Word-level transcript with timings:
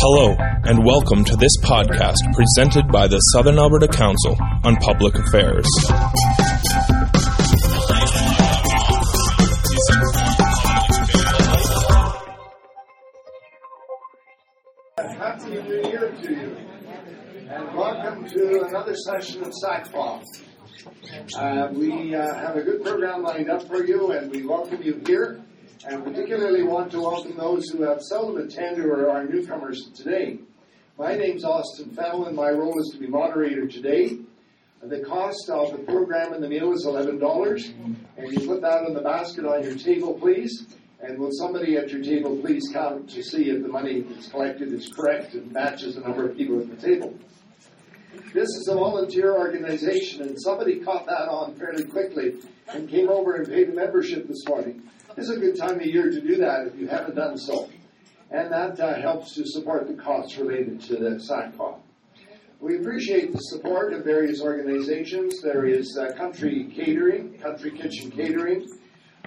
Hello, 0.00 0.36
and 0.38 0.84
welcome 0.84 1.24
to 1.24 1.34
this 1.34 1.50
podcast 1.64 2.18
presented 2.32 2.86
by 2.86 3.08
the 3.08 3.18
Southern 3.32 3.58
Alberta 3.58 3.88
Council 3.88 4.36
on 4.62 4.76
Public 4.76 5.16
Affairs. 5.16 5.66
Happy 14.96 15.50
New 15.50 15.82
Year 15.88 16.12
to 16.22 16.30
you, 16.30 16.56
and 17.50 17.76
welcome 17.76 18.24
to 18.28 18.64
another 18.68 18.94
session 18.94 19.42
of 19.42 19.52
SACPA. 19.52 20.22
Uh, 21.36 21.68
we 21.72 22.14
uh, 22.14 22.34
have 22.34 22.56
a 22.56 22.62
good 22.62 22.84
program 22.84 23.22
lined 23.22 23.50
up 23.50 23.66
for 23.66 23.84
you, 23.84 24.12
and 24.12 24.30
we 24.30 24.46
welcome 24.46 24.82
you 24.82 25.00
here, 25.06 25.42
and 25.88 26.04
particularly 26.04 26.62
want 26.62 26.90
to 26.90 27.00
welcome 27.00 27.34
those 27.38 27.70
who 27.70 27.82
have 27.82 28.02
seldom 28.02 28.36
attended 28.36 28.84
or 28.84 29.08
are 29.08 29.24
newcomers 29.24 29.88
today. 29.94 30.38
My 30.98 31.14
name's 31.14 31.44
Austin 31.44 31.90
Fennell, 31.92 32.26
and 32.26 32.36
my 32.36 32.50
role 32.50 32.78
is 32.78 32.90
to 32.92 32.98
be 32.98 33.06
moderator 33.06 33.66
today. 33.66 34.18
The 34.82 35.00
cost 35.00 35.48
of 35.48 35.72
the 35.72 35.78
program 35.78 36.34
and 36.34 36.44
the 36.44 36.48
meal 36.48 36.72
is 36.72 36.84
$11, 36.84 37.74
and 38.18 38.32
you 38.32 38.46
put 38.46 38.60
that 38.60 38.84
in 38.84 38.92
the 38.92 39.00
basket 39.00 39.46
on 39.46 39.62
your 39.62 39.76
table, 39.76 40.12
please. 40.12 40.66
And 41.00 41.18
will 41.18 41.32
somebody 41.32 41.78
at 41.78 41.88
your 41.88 42.02
table 42.02 42.36
please 42.36 42.68
count 42.70 43.08
to 43.10 43.22
see 43.22 43.48
if 43.48 43.62
the 43.62 43.68
money 43.68 44.00
that's 44.00 44.28
collected 44.28 44.70
is 44.70 44.88
correct 44.88 45.32
and 45.34 45.50
matches 45.52 45.94
the 45.94 46.02
number 46.02 46.28
of 46.28 46.36
people 46.36 46.60
at 46.60 46.68
the 46.68 46.86
table? 46.86 47.16
This 48.34 48.48
is 48.48 48.68
a 48.70 48.74
volunteer 48.74 49.32
organization, 49.32 50.20
and 50.20 50.36
somebody 50.38 50.80
caught 50.80 51.06
that 51.06 51.30
on 51.30 51.54
fairly 51.54 51.84
quickly 51.84 52.34
and 52.74 52.90
came 52.90 53.08
over 53.08 53.36
and 53.36 53.48
paid 53.48 53.70
a 53.70 53.72
membership 53.72 54.28
this 54.28 54.46
morning. 54.46 54.82
Is 55.18 55.30
a 55.30 55.36
good 55.36 55.56
time 55.56 55.80
of 55.80 55.84
year 55.84 56.12
to 56.12 56.20
do 56.20 56.36
that 56.36 56.68
if 56.68 56.76
you 56.78 56.86
haven't 56.86 57.16
done 57.16 57.36
so. 57.36 57.68
And 58.30 58.52
that 58.52 58.78
uh, 58.78 59.00
helps 59.00 59.34
to 59.34 59.44
support 59.44 59.88
the 59.88 59.94
costs 59.94 60.38
related 60.38 60.80
to 60.82 60.94
the 60.94 61.18
SACPA. 61.18 61.76
We 62.60 62.76
appreciate 62.76 63.32
the 63.32 63.38
support 63.38 63.92
of 63.92 64.04
various 64.04 64.40
organizations. 64.40 65.42
There 65.42 65.66
is 65.66 65.98
uh, 65.98 66.12
Country 66.12 66.72
Catering, 66.72 67.36
Country 67.38 67.72
Kitchen 67.72 68.12
Catering. 68.12 68.68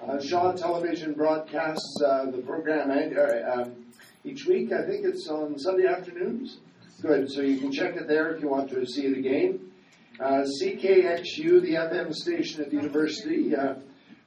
Uh, 0.02 0.22
Shaw 0.22 0.54
Television 0.54 1.12
broadcasts 1.12 2.02
uh, 2.02 2.32
the 2.32 2.38
program 2.38 2.90
uh, 2.90 3.62
um, 3.62 3.76
each 4.24 4.46
week. 4.46 4.72
I 4.72 4.86
think 4.86 5.04
it's 5.04 5.28
on 5.28 5.60
Sunday 5.60 5.88
afternoons. 5.88 6.60
Good, 7.02 7.30
so 7.30 7.42
you 7.42 7.58
can 7.58 7.70
check 7.70 7.98
it 7.98 8.08
there 8.08 8.34
if 8.34 8.42
you 8.42 8.48
want 8.48 8.70
to 8.70 8.86
see 8.86 9.08
it 9.08 9.18
again. 9.18 9.60
Uh, 10.22 10.46
CKXU, 10.62 11.62
the 11.62 11.74
FM 11.74 12.14
station 12.14 12.62
at 12.62 12.70
the 12.70 12.78
university, 12.78 13.54
uh, 13.54 13.74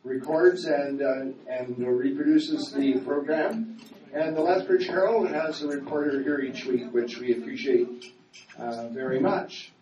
records 0.04 0.66
and 0.66 1.02
uh, 1.02 1.24
and 1.48 1.78
reproduces 1.78 2.72
the 2.72 2.98
program. 3.00 3.78
And 4.12 4.36
the 4.36 4.40
Lethbridge 4.40 4.86
Herald 4.86 5.28
has 5.28 5.62
a 5.62 5.66
reporter 5.66 6.22
here 6.22 6.38
each 6.38 6.66
week, 6.66 6.92
which 6.92 7.18
we 7.18 7.32
appreciate 7.32 8.12
very 8.56 9.18
much. 9.18 9.72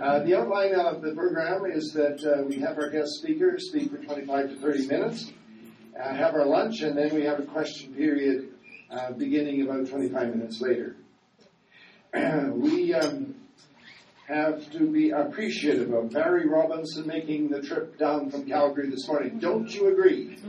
Uh, 0.00 0.20
the 0.20 0.34
outline 0.34 0.74
of 0.74 1.02
the 1.02 1.12
program 1.12 1.66
is 1.66 1.92
that 1.92 2.24
uh, 2.24 2.42
we 2.44 2.58
have 2.58 2.78
our 2.78 2.88
guest 2.88 3.10
speakers 3.16 3.68
speak 3.68 3.90
for 3.90 3.98
25 3.98 4.48
to 4.48 4.56
30 4.56 4.86
minutes, 4.86 5.30
uh, 6.00 6.14
have 6.14 6.34
our 6.34 6.46
lunch, 6.46 6.80
and 6.80 6.96
then 6.96 7.14
we 7.14 7.22
have 7.22 7.38
a 7.38 7.42
question 7.42 7.92
period 7.92 8.48
uh, 8.90 9.12
beginning 9.12 9.60
about 9.60 9.86
25 9.86 10.34
minutes 10.34 10.60
later. 10.62 10.96
we 12.54 12.94
um, 12.94 13.34
have 14.30 14.70
to 14.70 14.90
be 14.90 15.10
appreciative 15.10 15.92
of 15.92 16.10
Barry 16.10 16.46
Robinson 16.46 17.06
making 17.06 17.48
the 17.48 17.60
trip 17.60 17.98
down 17.98 18.30
from 18.30 18.46
Calgary 18.46 18.88
this 18.88 19.08
morning. 19.08 19.40
Don't 19.40 19.68
you 19.74 19.88
agree? 19.88 20.38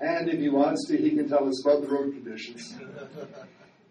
and 0.00 0.30
if 0.30 0.40
he 0.40 0.48
wants 0.48 0.88
to, 0.88 0.96
he 0.96 1.10
can 1.10 1.28
tell 1.28 1.46
us 1.46 1.62
about 1.64 1.82
the 1.82 1.88
road 1.88 2.14
conditions. 2.14 2.74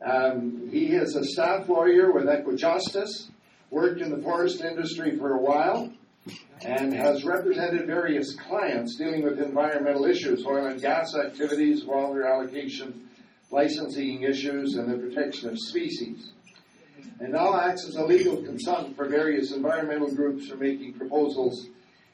Um, 0.04 0.70
he 0.72 0.88
is 0.88 1.16
a 1.16 1.24
staff 1.24 1.70
lawyer 1.70 2.12
with 2.12 2.26
EcoJustice, 2.26 3.30
worked 3.70 4.02
in 4.02 4.10
the 4.10 4.24
forest 4.24 4.62
industry 4.62 5.18
for 5.18 5.34
a 5.34 5.40
while, 5.40 5.94
and 6.66 6.96
has 6.96 7.24
represented 7.24 7.86
various 7.86 8.36
clients 8.36 8.96
dealing 8.98 9.22
with 9.24 9.40
environmental 9.40 10.06
issues, 10.06 10.44
oil 10.46 10.66
and 10.66 10.82
gas 10.82 11.16
activities, 11.16 11.86
water 11.86 12.26
allocation, 12.26 13.09
licensing 13.52 14.24
issues, 14.24 14.76
and 14.76 14.92
the 14.92 14.98
protection 14.98 15.50
of 15.50 15.58
species. 15.58 16.32
And 17.20 17.34
now 17.34 17.60
acts 17.60 17.86
as 17.88 17.96
a 17.96 18.06
legal 18.06 18.44
consultant 18.44 18.96
for 18.96 19.08
various 19.08 19.52
environmental 19.52 20.14
groups 20.14 20.48
for 20.48 20.58
making 20.58 20.94
proposals 20.94 21.68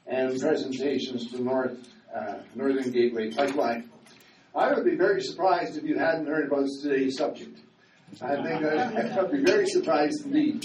and 0.07 0.39
presentations 0.39 1.31
to 1.31 1.41
North 1.41 1.77
uh, 2.15 2.35
Northern 2.55 2.91
Gateway 2.91 3.31
Pipeline. 3.31 3.89
I 4.55 4.73
would 4.73 4.85
be 4.85 4.95
very 4.95 5.21
surprised 5.21 5.77
if 5.77 5.83
you 5.83 5.97
hadn't 5.97 6.27
heard 6.27 6.47
about 6.47 6.65
today's 6.81 7.17
subject. 7.17 7.59
I 8.21 8.35
think 8.41 8.63
I, 8.63 9.21
would 9.21 9.31
be 9.31 9.43
very 9.43 9.65
surprised 9.67 10.25
indeed. 10.25 10.63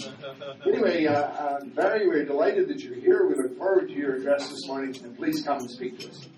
Anyway, 0.64 1.06
uh, 1.06 1.14
uh, 1.14 1.64
Barry, 1.64 2.06
we're 2.06 2.24
delighted 2.24 2.68
that 2.68 2.80
you're 2.80 2.94
here. 2.94 3.26
We 3.26 3.34
look 3.34 3.58
forward 3.58 3.88
to 3.88 3.94
your 3.94 4.16
address 4.16 4.48
this 4.48 4.66
morning, 4.68 4.94
and 5.02 5.16
please 5.16 5.42
come 5.42 5.58
and 5.58 5.70
speak 5.70 5.98
to 5.98 6.08
us. 6.08 6.28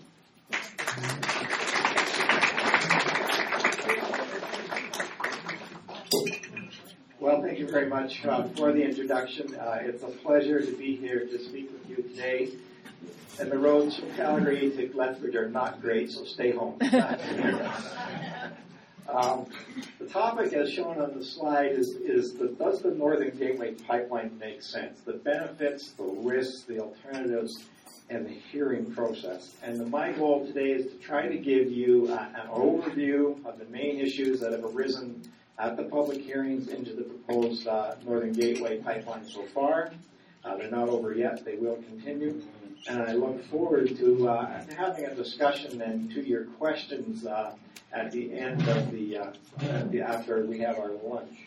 Well, 7.22 7.40
thank 7.40 7.60
you 7.60 7.68
very 7.68 7.88
much 7.88 8.26
uh, 8.26 8.48
for 8.48 8.72
the 8.72 8.82
introduction. 8.82 9.54
Uh, 9.54 9.78
it's 9.82 10.02
a 10.02 10.08
pleasure 10.08 10.60
to 10.60 10.72
be 10.72 10.96
here 10.96 11.20
to 11.20 11.38
speak 11.38 11.70
with 11.70 11.88
you 11.88 12.02
today. 12.02 12.48
And 13.38 13.48
the 13.48 13.58
roads 13.58 13.96
from 13.96 14.12
Calgary 14.14 14.72
to 14.72 14.90
Lethbridge 14.92 15.36
are 15.36 15.48
not 15.48 15.80
great, 15.80 16.10
so 16.10 16.24
stay 16.24 16.50
home. 16.50 16.80
Um, 19.08 19.46
the 19.98 20.06
topic, 20.06 20.54
as 20.54 20.72
shown 20.72 20.98
on 20.98 21.12
the 21.18 21.22
slide, 21.22 21.72
is, 21.72 21.88
is 21.96 22.32
the, 22.34 22.46
does 22.46 22.80
the 22.80 22.92
Northern 22.92 23.36
Gateway 23.36 23.74
Pipeline 23.74 24.38
make 24.38 24.62
sense? 24.62 25.00
The 25.00 25.14
benefits, 25.14 25.90
the 25.90 26.04
risks, 26.04 26.62
the 26.62 26.78
alternatives, 26.78 27.64
and 28.08 28.24
the 28.24 28.32
hearing 28.32 28.90
process. 28.94 29.54
And 29.62 29.78
the, 29.78 29.84
my 29.84 30.12
goal 30.12 30.46
today 30.46 30.70
is 30.70 30.90
to 30.92 30.98
try 30.98 31.28
to 31.28 31.36
give 31.36 31.70
you 31.70 32.08
uh, 32.10 32.26
an 32.36 32.48
overview 32.48 33.44
of 33.44 33.58
the 33.58 33.66
main 33.66 33.98
issues 33.98 34.40
that 34.40 34.52
have 34.52 34.64
arisen 34.64 35.20
at 35.58 35.76
the 35.76 35.84
public 35.84 36.20
hearings 36.20 36.68
into 36.68 36.92
the 36.94 37.02
proposed 37.02 37.66
uh, 37.66 37.94
Northern 38.04 38.32
Gateway 38.32 38.78
Pipeline 38.78 39.26
so 39.26 39.44
far. 39.46 39.92
Uh, 40.44 40.56
they're 40.56 40.70
not 40.70 40.88
over 40.88 41.14
yet. 41.14 41.44
They 41.44 41.56
will 41.56 41.76
continue. 41.76 42.42
And 42.88 43.02
I 43.02 43.12
look 43.12 43.44
forward 43.44 43.96
to 43.96 44.28
uh, 44.28 44.64
having 44.76 45.04
a 45.04 45.14
discussion 45.14 45.78
then 45.78 46.10
to 46.14 46.26
your 46.26 46.46
questions 46.46 47.24
uh, 47.24 47.54
at 47.92 48.10
the 48.10 48.32
end 48.32 48.66
of 48.68 48.90
the, 48.90 49.18
uh, 49.18 49.32
the 49.90 50.00
after 50.00 50.44
we 50.44 50.58
have 50.60 50.78
our 50.78 50.90
lunch. 51.04 51.38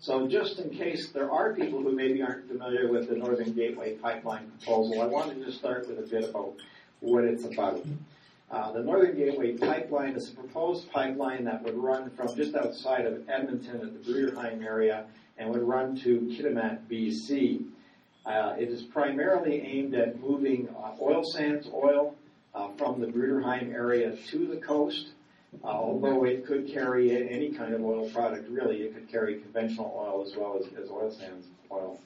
So 0.00 0.26
just 0.26 0.58
in 0.58 0.70
case 0.70 1.10
there 1.10 1.30
are 1.30 1.54
people 1.54 1.82
who 1.82 1.92
maybe 1.92 2.22
aren't 2.22 2.48
familiar 2.48 2.90
with 2.90 3.08
the 3.08 3.16
Northern 3.16 3.52
Gateway 3.52 3.94
Pipeline 3.94 4.50
proposal, 4.58 5.02
I 5.02 5.06
wanted 5.06 5.44
to 5.44 5.52
start 5.52 5.88
with 5.88 5.98
a 5.98 6.02
bit 6.02 6.30
about 6.30 6.54
what 7.00 7.24
it's 7.24 7.44
about. 7.44 7.84
Uh, 8.50 8.72
the 8.72 8.82
Northern 8.82 9.14
Gateway 9.14 9.52
Pipeline 9.58 10.14
is 10.14 10.30
a 10.30 10.34
proposed 10.34 10.90
pipeline 10.90 11.44
that 11.44 11.62
would 11.64 11.76
run 11.76 12.08
from 12.10 12.34
just 12.34 12.54
outside 12.54 13.04
of 13.04 13.28
Edmonton 13.28 13.82
at 13.82 13.92
the 13.92 14.10
Bruderheim 14.10 14.64
area 14.64 15.04
and 15.36 15.50
would 15.50 15.62
run 15.62 15.94
to 16.00 16.20
Kitimat, 16.20 16.80
BC. 16.90 17.66
Uh, 18.24 18.54
it 18.58 18.70
is 18.70 18.82
primarily 18.84 19.60
aimed 19.60 19.94
at 19.94 20.18
moving 20.18 20.68
uh, 20.70 20.94
oil 21.00 21.22
sands 21.24 21.68
oil 21.72 22.16
uh, 22.54 22.68
from 22.78 23.00
the 23.00 23.06
Bruderheim 23.06 23.72
area 23.72 24.16
to 24.28 24.46
the 24.46 24.56
coast. 24.56 25.08
Uh, 25.62 25.68
although 25.68 26.24
it 26.24 26.46
could 26.46 26.68
carry 26.68 27.28
any 27.30 27.50
kind 27.50 27.74
of 27.74 27.82
oil 27.82 28.08
product, 28.10 28.48
really, 28.48 28.82
it 28.82 28.94
could 28.94 29.10
carry 29.10 29.40
conventional 29.40 29.94
oil 29.94 30.24
as 30.26 30.34
well 30.36 30.58
as, 30.58 30.66
as 30.82 30.90
oil 30.90 31.10
sands 31.10 31.46
oil. 31.70 32.00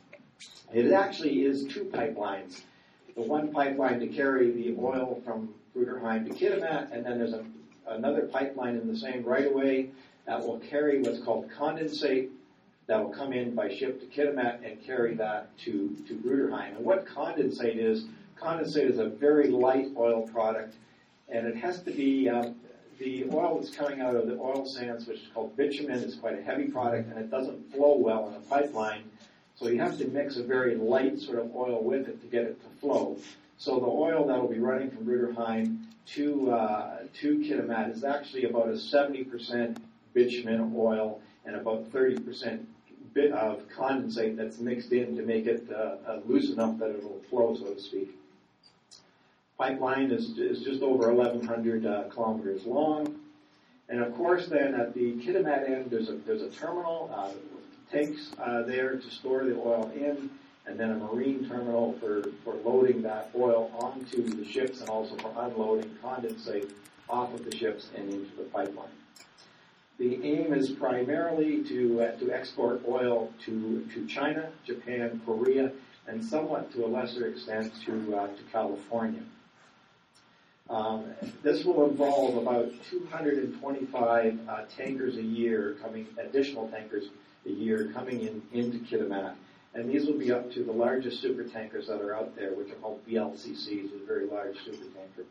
It 0.73 0.91
actually 0.93 1.45
is 1.45 1.65
two 1.73 1.85
pipelines. 1.85 2.63
The 3.15 3.23
one 3.23 3.53
pipeline 3.53 4.01
to 4.01 4.09
carry 4.09 4.51
the 4.51 4.77
oil 4.81 5.21
from 5.25 5.55
Bruderheim 5.77 6.27
to 6.27 6.35
Kitimat, 6.35 6.93
and 6.93 7.05
then 7.05 7.19
there's 7.19 7.33
a, 7.33 7.45
another 7.87 8.23
pipeline 8.23 8.77
in 8.77 8.87
the 8.87 8.97
same 8.97 9.25
right 9.25 9.47
of 9.47 9.53
way 9.53 9.91
that 10.27 10.41
will 10.41 10.59
carry 10.59 11.01
what's 11.01 11.21
called 11.21 11.51
condensate 11.51 12.29
that 12.87 13.03
will 13.03 13.11
come 13.11 13.33
in 13.33 13.55
by 13.55 13.69
ship 13.69 14.01
to 14.01 14.07
Kitimat 14.07 14.65
and 14.65 14.85
carry 14.85 15.15
that 15.15 15.57
to, 15.59 15.97
to 16.07 16.15
Bruderheim. 16.15 16.77
And 16.77 16.85
what 16.85 17.07
condensate 17.07 17.77
is, 17.77 18.07
condensate 18.41 18.91
is 18.91 18.99
a 18.99 19.09
very 19.09 19.49
light 19.49 19.89
oil 19.97 20.23
product, 20.23 20.75
and 21.29 21.47
it 21.47 21.57
has 21.57 21.81
to 21.83 21.91
be 21.91 22.29
um, 22.29 22.57
the 22.99 23.25
oil 23.33 23.59
that's 23.61 23.75
coming 23.75 24.01
out 24.01 24.15
of 24.15 24.27
the 24.27 24.35
oil 24.35 24.67
sands, 24.67 25.07
which 25.07 25.19
is 25.19 25.29
called 25.33 25.57
bitumen, 25.57 25.99
is 25.99 26.17
quite 26.17 26.39
a 26.39 26.43
heavy 26.43 26.65
product, 26.65 27.09
and 27.09 27.19
it 27.19 27.31
doesn't 27.31 27.73
flow 27.73 27.97
well 27.97 28.29
in 28.29 28.35
a 28.35 28.41
pipeline. 28.41 29.05
So 29.55 29.69
you 29.69 29.79
have 29.79 29.99
to 29.99 30.09
mix 30.09 30.37
a 30.37 30.43
very 30.43 30.75
light 30.75 31.19
sort 31.21 31.39
of 31.39 31.55
oil 31.55 31.83
with 31.83 32.09
it 32.09 32.21
to 32.21 32.27
get 32.27 32.43
it 32.43 32.61
to 32.63 32.81
flow. 32.81 33.17
So 33.63 33.79
the 33.79 33.87
oil 33.87 34.27
that 34.27 34.41
will 34.43 34.49
be 34.49 34.59
running 34.59 34.91
from 34.91 35.07
Bruderheim 35.07 35.85
to 36.15 36.51
uh, 36.51 36.97
to 37.21 37.39
Kitimat 37.39 37.95
is 37.95 38.03
actually 38.03 38.47
about 38.47 38.67
a 38.67 38.73
70% 38.73 39.77
bitumen 40.15 40.73
oil 40.77 41.21
and 41.45 41.55
about 41.55 41.89
30% 41.93 42.65
bit 43.15 43.31
of 43.31 43.63
condensate 43.69 44.37
that's 44.37 44.59
mixed 44.59 44.91
in 44.91 45.15
to 45.15 45.23
make 45.23 45.47
it 45.47 45.65
uh, 45.71 45.95
uh, 46.11 46.21
loose 46.27 46.51
enough 46.51 46.77
that 46.81 46.91
it'll 46.91 47.23
flow, 47.31 47.55
so 47.55 47.73
to 47.73 47.81
speak. 47.81 48.19
Pipeline 49.57 50.11
is, 50.11 50.37
is 50.39 50.65
just 50.65 50.83
over 50.83 51.13
1,100 51.13 51.87
uh, 51.87 52.09
kilometers 52.09 52.67
long. 52.67 53.15
And 53.89 54.03
of 54.03 54.13
course, 54.17 54.49
then 54.49 54.75
at 54.75 54.93
the 54.93 55.13
Kitimat 55.23 55.71
end, 55.71 55.89
there's 55.89 56.09
a, 56.09 56.15
there's 56.15 56.43
a 56.43 56.51
terminal, 56.51 57.15
uh, 57.15 57.31
tanks 57.93 58.33
uh, 58.43 58.63
there 58.63 58.97
to 58.97 59.11
store 59.11 59.45
the 59.45 59.55
oil 59.55 59.89
in, 59.95 60.31
and 60.67 60.79
then 60.79 60.91
a 60.91 60.95
marine 60.95 61.49
terminal 61.49 61.95
for, 62.01 62.23
for 62.45 62.55
loading 62.65 63.03
that 63.03 63.31
oil 63.37 63.71
onto 63.81 64.23
the 64.23 64.45
ships 64.45 64.81
and 64.81 64.89
also 64.89 65.17
for 65.17 65.33
unloading 65.39 65.91
condensate 66.03 66.71
off 67.09 67.35
of 67.35 67.45
the 67.45 67.57
ships 67.57 67.89
and 67.97 68.13
into 68.13 68.35
the 68.37 68.45
pipeline. 68.45 68.89
The 69.99 70.23
aim 70.25 70.53
is 70.53 70.71
primarily 70.71 71.63
to, 71.65 72.03
uh, 72.03 72.13
to 72.17 72.33
export 72.33 72.83
oil 72.89 73.33
to, 73.45 73.87
to 73.93 74.07
China, 74.07 74.51
Japan, 74.65 75.21
Korea, 75.25 75.73
and 76.07 76.25
somewhat 76.25 76.73
to 76.73 76.85
a 76.85 76.89
lesser 76.89 77.27
extent 77.27 77.73
to, 77.85 78.17
uh, 78.17 78.27
to 78.29 78.43
California. 78.51 79.23
Um, 80.71 81.05
this 81.43 81.65
will 81.65 81.89
involve 81.91 82.37
about 82.37 82.73
225 82.91 84.39
uh, 84.49 84.63
tankers 84.75 85.17
a 85.17 85.23
year 85.23 85.77
coming, 85.83 86.07
additional 86.19 86.69
tankers 86.69 87.05
a 87.47 87.51
year 87.51 87.91
coming 87.93 88.21
in 88.21 88.43
into 88.53 88.79
Kitimat. 88.79 89.35
And 89.75 89.89
these 89.89 90.07
will 90.07 90.19
be 90.19 90.31
up 90.31 90.53
to 90.53 90.65
the 90.65 90.73
largest 90.73 91.23
super 91.23 91.45
tankers 91.45 91.87
that 91.87 92.01
are 92.01 92.15
out 92.15 92.37
there, 92.37 92.53
which 92.53 92.71
are 92.71 92.77
called 92.77 93.01
VLCCs, 93.09 93.95
a 93.95 94.07
very 94.07 94.27
large 94.27 94.57
super 94.65 94.85
tanker. 94.85 95.25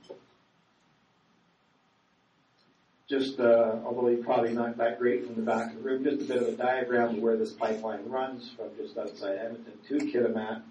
Just, 3.07 3.39
uh, 3.39 3.75
although 3.85 4.07
you're 4.07 4.23
probably 4.23 4.53
not 4.53 4.77
that 4.77 4.97
great 4.97 5.25
from 5.25 5.35
the 5.35 5.41
back 5.41 5.71
of 5.71 5.83
the 5.83 5.83
room, 5.83 6.03
just 6.03 6.21
a 6.21 6.25
bit 6.25 6.41
of 6.41 6.47
a 6.47 6.53
diagram 6.53 7.17
of 7.17 7.17
where 7.17 7.37
this 7.37 7.51
pipeline 7.51 8.07
runs 8.09 8.51
from 8.55 8.69
just 8.77 8.97
outside 8.97 9.37
Edmonton 9.37 9.73
to 9.87 9.97
Kitimat. 10.05 10.61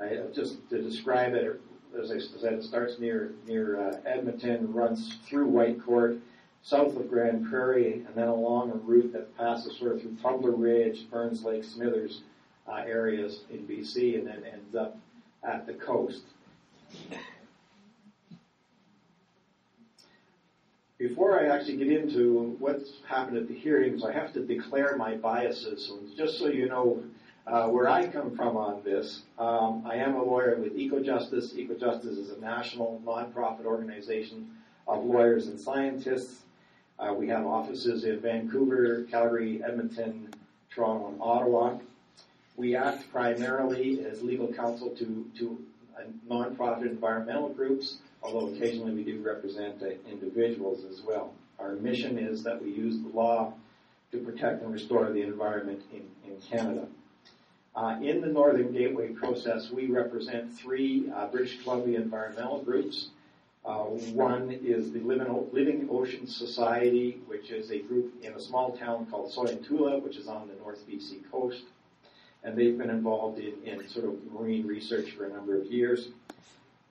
Uh, 0.00 0.32
just 0.32 0.56
to 0.70 0.80
describe 0.80 1.34
it, 1.34 1.60
as 2.00 2.10
I 2.10 2.18
said, 2.18 2.54
it 2.54 2.62
starts 2.62 2.98
near 2.98 3.32
near 3.46 3.88
uh, 3.88 3.96
Edmonton, 4.06 4.72
runs 4.72 5.16
through 5.26 5.48
Whitecourt, 5.48 6.20
south 6.62 6.96
of 6.96 7.10
Grande 7.10 7.48
Prairie, 7.48 8.04
and 8.06 8.14
then 8.14 8.28
along 8.28 8.70
a 8.70 8.74
route 8.76 9.12
that 9.12 9.36
passes 9.36 9.76
sort 9.78 9.92
of 9.92 10.00
through 10.00 10.16
Tumbler 10.22 10.52
Ridge, 10.52 11.10
Burns 11.10 11.42
Lake, 11.42 11.64
Smithers 11.64 12.22
uh, 12.68 12.82
areas 12.86 13.40
in 13.50 13.66
BC, 13.66 14.18
and 14.18 14.26
then 14.26 14.42
ends 14.50 14.74
up 14.74 14.96
at 15.42 15.66
the 15.66 15.74
coast. 15.74 16.22
Before 20.98 21.38
I 21.38 21.48
actually 21.48 21.76
get 21.76 21.88
into 21.88 22.56
what's 22.58 22.92
happened 23.06 23.36
at 23.36 23.48
the 23.48 23.54
hearings, 23.54 24.04
I 24.04 24.12
have 24.12 24.32
to 24.34 24.40
declare 24.40 24.96
my 24.96 25.16
biases. 25.16 25.84
So 25.86 25.98
just 26.16 26.38
so 26.38 26.46
you 26.46 26.68
know 26.68 27.02
uh, 27.46 27.68
where 27.68 27.88
I 27.88 28.06
come 28.06 28.34
from 28.34 28.56
on 28.56 28.82
this, 28.84 29.22
um, 29.38 29.82
I 29.84 29.96
am 29.96 30.14
a 30.14 30.22
lawyer 30.22 30.56
with 30.56 30.74
EcoJustice. 30.76 31.54
EcoJustice 31.54 32.16
is 32.16 32.30
a 32.30 32.40
national 32.40 33.02
nonprofit 33.04 33.66
organization 33.66 34.48
of 34.86 35.04
lawyers 35.04 35.48
and 35.48 35.60
scientists. 35.60 36.42
Uh, 36.98 37.12
we 37.12 37.28
have 37.28 37.44
offices 37.44 38.04
in 38.04 38.20
Vancouver, 38.20 39.04
Calgary, 39.10 39.62
Edmonton, 39.62 40.32
Toronto, 40.70 41.08
and 41.08 41.20
Ottawa. 41.20 41.78
We 42.56 42.76
act 42.76 43.10
primarily 43.10 44.04
as 44.06 44.22
legal 44.22 44.52
counsel 44.52 44.90
to, 44.90 45.26
to 45.38 45.58
nonprofit 46.28 46.82
environmental 46.82 47.48
groups, 47.48 47.98
although 48.22 48.48
occasionally 48.54 48.92
we 48.92 49.04
do 49.04 49.20
represent 49.22 49.82
uh, 49.82 49.90
individuals 50.08 50.84
as 50.84 51.02
well. 51.02 51.32
Our 51.58 51.72
mission 51.74 52.18
is 52.18 52.42
that 52.44 52.62
we 52.62 52.70
use 52.70 53.02
the 53.02 53.08
law 53.08 53.54
to 54.12 54.18
protect 54.18 54.62
and 54.62 54.72
restore 54.72 55.10
the 55.10 55.22
environment 55.22 55.82
in, 55.92 56.02
in 56.30 56.40
Canada. 56.40 56.86
Uh, 57.74 57.98
in 58.00 58.20
the 58.20 58.28
Northern 58.28 58.72
Gateway 58.72 59.08
process, 59.08 59.70
we 59.70 59.86
represent 59.86 60.52
three 60.56 61.10
uh, 61.12 61.26
British 61.26 61.62
Columbia 61.62 62.00
environmental 62.00 62.62
groups. 62.62 63.08
Uh, 63.64 63.84
one 64.12 64.52
is 64.62 64.92
the 64.92 65.00
Living 65.00 65.88
Ocean 65.90 66.26
Society, 66.26 67.20
which 67.26 67.50
is 67.50 67.72
a 67.72 67.78
group 67.80 68.14
in 68.22 68.32
a 68.34 68.40
small 68.40 68.76
town 68.76 69.06
called 69.06 69.32
Sointula, 69.32 70.00
which 70.02 70.16
is 70.16 70.28
on 70.28 70.46
the 70.46 70.54
North 70.56 70.86
BC 70.88 71.28
coast. 71.32 71.64
And 72.44 72.56
they've 72.56 72.76
been 72.76 72.90
involved 72.90 73.38
in, 73.38 73.54
in 73.64 73.88
sort 73.88 74.04
of 74.04 74.32
marine 74.32 74.66
research 74.66 75.12
for 75.12 75.24
a 75.24 75.30
number 75.30 75.58
of 75.58 75.66
years. 75.66 76.08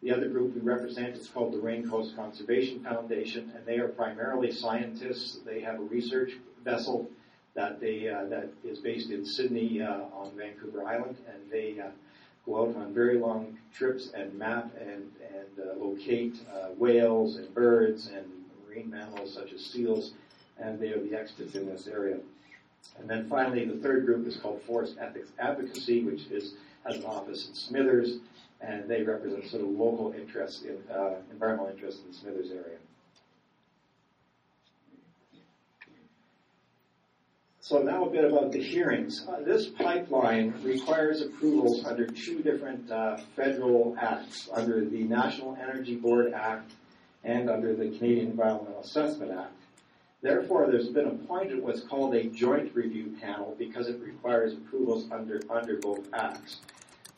The 0.01 0.11
other 0.11 0.27
group 0.27 0.53
we 0.53 0.61
represent 0.61 1.15
is 1.15 1.29
called 1.29 1.53
the 1.53 1.59
Raincoast 1.59 2.15
Conservation 2.15 2.83
Foundation, 2.83 3.53
and 3.55 3.65
they 3.65 3.77
are 3.77 3.87
primarily 3.87 4.51
scientists. 4.51 5.39
They 5.45 5.61
have 5.61 5.75
a 5.75 5.83
research 5.83 6.33
vessel 6.65 7.09
that 7.53 7.79
they 7.79 8.09
uh, 8.09 8.25
that 8.25 8.49
is 8.63 8.79
based 8.79 9.11
in 9.11 9.25
Sidney 9.25 9.81
uh, 9.81 10.01
on 10.13 10.31
Vancouver 10.35 10.85
Island, 10.85 11.17
and 11.27 11.49
they 11.49 11.79
uh, 11.79 11.87
go 12.45 12.63
out 12.63 12.75
on 12.75 12.93
very 12.93 13.17
long 13.17 13.57
trips 13.73 14.11
and 14.13 14.33
map 14.33 14.71
and 14.79 15.11
and 15.33 15.59
uh, 15.59 15.73
locate 15.77 16.35
uh, 16.51 16.69
whales 16.77 17.37
and 17.37 17.53
birds 17.53 18.07
and 18.07 18.25
marine 18.67 18.89
mammals 18.89 19.33
such 19.33 19.53
as 19.53 19.63
seals, 19.65 20.13
and 20.57 20.79
they 20.79 20.89
are 20.89 20.99
the 20.99 21.17
experts 21.17 21.55
in 21.55 21.65
this 21.65 21.87
area. 21.87 22.17
And 22.99 23.09
then 23.09 23.27
finally, 23.27 23.65
the 23.65 23.77
third 23.77 24.05
group 24.05 24.27
is 24.27 24.37
called 24.37 24.61
Forest 24.63 24.97
Ethics 24.99 25.29
Advocacy, 25.39 26.03
which 26.03 26.27
is 26.27 26.55
has 26.85 26.97
an 26.97 27.05
office 27.05 27.47
in 27.47 27.55
Smithers, 27.55 28.17
and 28.61 28.89
they 28.89 29.03
represent 29.03 29.45
sort 29.49 29.63
of 29.63 29.69
local 29.69 30.13
interests 30.13 30.63
in 30.63 30.77
uh, 30.93 31.15
environmental 31.31 31.71
interests 31.71 32.01
in 32.01 32.11
the 32.11 32.17
Smithers 32.17 32.51
area. 32.51 32.77
So 37.63 37.81
now 37.81 38.03
a 38.03 38.09
bit 38.09 38.25
about 38.25 38.51
the 38.51 38.61
hearings. 38.61 39.25
Uh, 39.25 39.39
this 39.39 39.67
pipeline 39.67 40.53
requires 40.63 41.21
approvals 41.21 41.85
under 41.85 42.05
two 42.05 42.43
different 42.43 42.91
uh, 42.91 43.15
federal 43.37 43.95
acts, 43.97 44.49
under 44.53 44.83
the 44.83 45.03
National 45.03 45.55
Energy 45.55 45.95
Board 45.95 46.33
Act 46.33 46.73
and 47.23 47.49
under 47.49 47.73
the 47.73 47.97
Canadian 47.97 48.31
Environmental 48.31 48.81
Assessment 48.81 49.31
Act. 49.31 49.62
Therefore, 50.23 50.67
there's 50.71 50.87
been 50.87 51.07
appointed 51.07 51.61
what's 51.61 51.81
called 51.81 52.15
a 52.15 52.23
joint 52.23 52.73
review 52.73 53.13
panel 53.19 53.55
because 53.59 53.89
it 53.89 53.99
requires 53.99 54.53
approvals 54.53 55.11
under, 55.11 55.41
under 55.49 55.75
both 55.75 56.07
acts. 56.13 56.61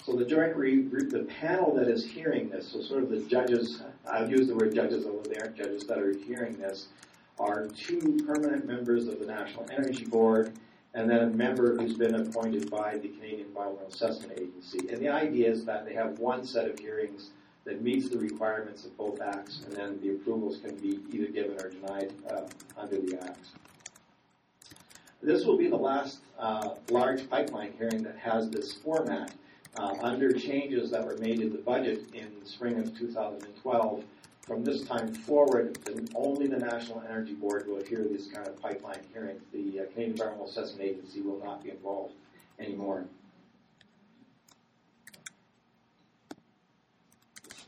So 0.04 0.14
the 0.14 0.26
joint 0.26 0.56
re, 0.56 0.82
the 0.82 1.28
panel 1.40 1.74
that 1.76 1.88
is 1.88 2.04
hearing 2.04 2.50
this, 2.50 2.70
so 2.72 2.82
sort 2.82 3.04
of 3.04 3.12
the 3.12 3.22
judges, 3.22 3.84
I'll 4.12 4.28
use 4.28 4.48
the 4.48 4.56
word 4.56 4.74
judges, 4.74 5.06
although 5.06 5.30
they 5.30 5.40
aren't 5.40 5.56
judges 5.56 5.84
that 5.84 6.00
are 6.00 6.14
hearing 6.18 6.58
this, 6.58 6.88
are 7.40 7.68
two 7.68 8.18
permanent 8.26 8.66
members 8.66 9.08
of 9.08 9.20
the 9.20 9.28
National 9.28 9.68
Energy 9.72 10.06
Board 10.06 10.54
and 10.96 11.08
then 11.10 11.20
a 11.20 11.28
member 11.28 11.76
who's 11.76 11.94
been 11.94 12.16
appointed 12.16 12.72
by 12.72 12.98
the 12.98 13.10
Canadian 13.10 13.48
Environmental 13.50 13.88
Assessment 13.88 14.32
Agency. 14.40 14.90
And 14.90 15.00
the 15.00 15.10
idea 15.10 15.52
is 15.52 15.64
that 15.66 15.86
they 15.86 15.94
have 15.94 16.18
one 16.20 16.44
set 16.44 16.70
of 16.70 16.80
hearings 16.80 17.32
that 17.66 17.82
meets 17.82 18.10
the 18.10 18.18
requirements 18.18 18.86
of 18.86 18.96
both 18.96 19.22
acts, 19.22 19.62
and 19.66 19.76
then 19.76 20.00
the 20.02 20.12
approvals 20.12 20.60
can 20.60 20.76
be 20.78 21.00
either 21.12 21.28
given 21.28 21.60
or 21.60 21.70
denied 21.70 22.14
uh, 22.30 22.42
under 22.78 22.98
the 22.98 23.20
acts. 23.24 23.50
This 25.22 25.46
will 25.46 25.58
be 25.58 25.68
the 25.68 25.76
last 25.76 26.20
uh, 26.38 26.76
large 26.90 27.28
pipeline 27.30 27.74
hearing 27.78 28.04
that 28.04 28.18
has 28.18 28.50
this 28.50 28.74
format. 28.74 29.34
Uh, 29.78 29.94
under 30.02 30.32
changes 30.32 30.90
that 30.92 31.06
were 31.06 31.18
made 31.18 31.42
in 31.42 31.52
the 31.52 31.58
budget 31.58 32.04
in 32.14 32.32
the 32.42 32.48
spring 32.48 32.80
of 32.80 32.98
2012, 32.98 34.04
from 34.42 34.64
this 34.64 34.84
time 34.84 35.14
forward, 35.14 35.78
only 36.14 36.48
the 36.48 36.58
National 36.58 37.04
Energy 37.10 37.34
Board 37.34 37.68
will 37.68 37.84
hear 37.84 38.04
these 38.04 38.28
kind 38.28 38.48
of 38.48 38.62
pipeline 38.62 39.02
hearings. 39.12 39.42
The 39.52 39.82
uh, 39.82 39.84
Canadian 39.88 40.12
Environmental 40.12 40.48
Assessment 40.48 40.82
Agency 40.82 41.22
will 41.22 41.44
not 41.44 41.64
be 41.64 41.72
involved 41.72 42.14
anymore. 42.60 43.06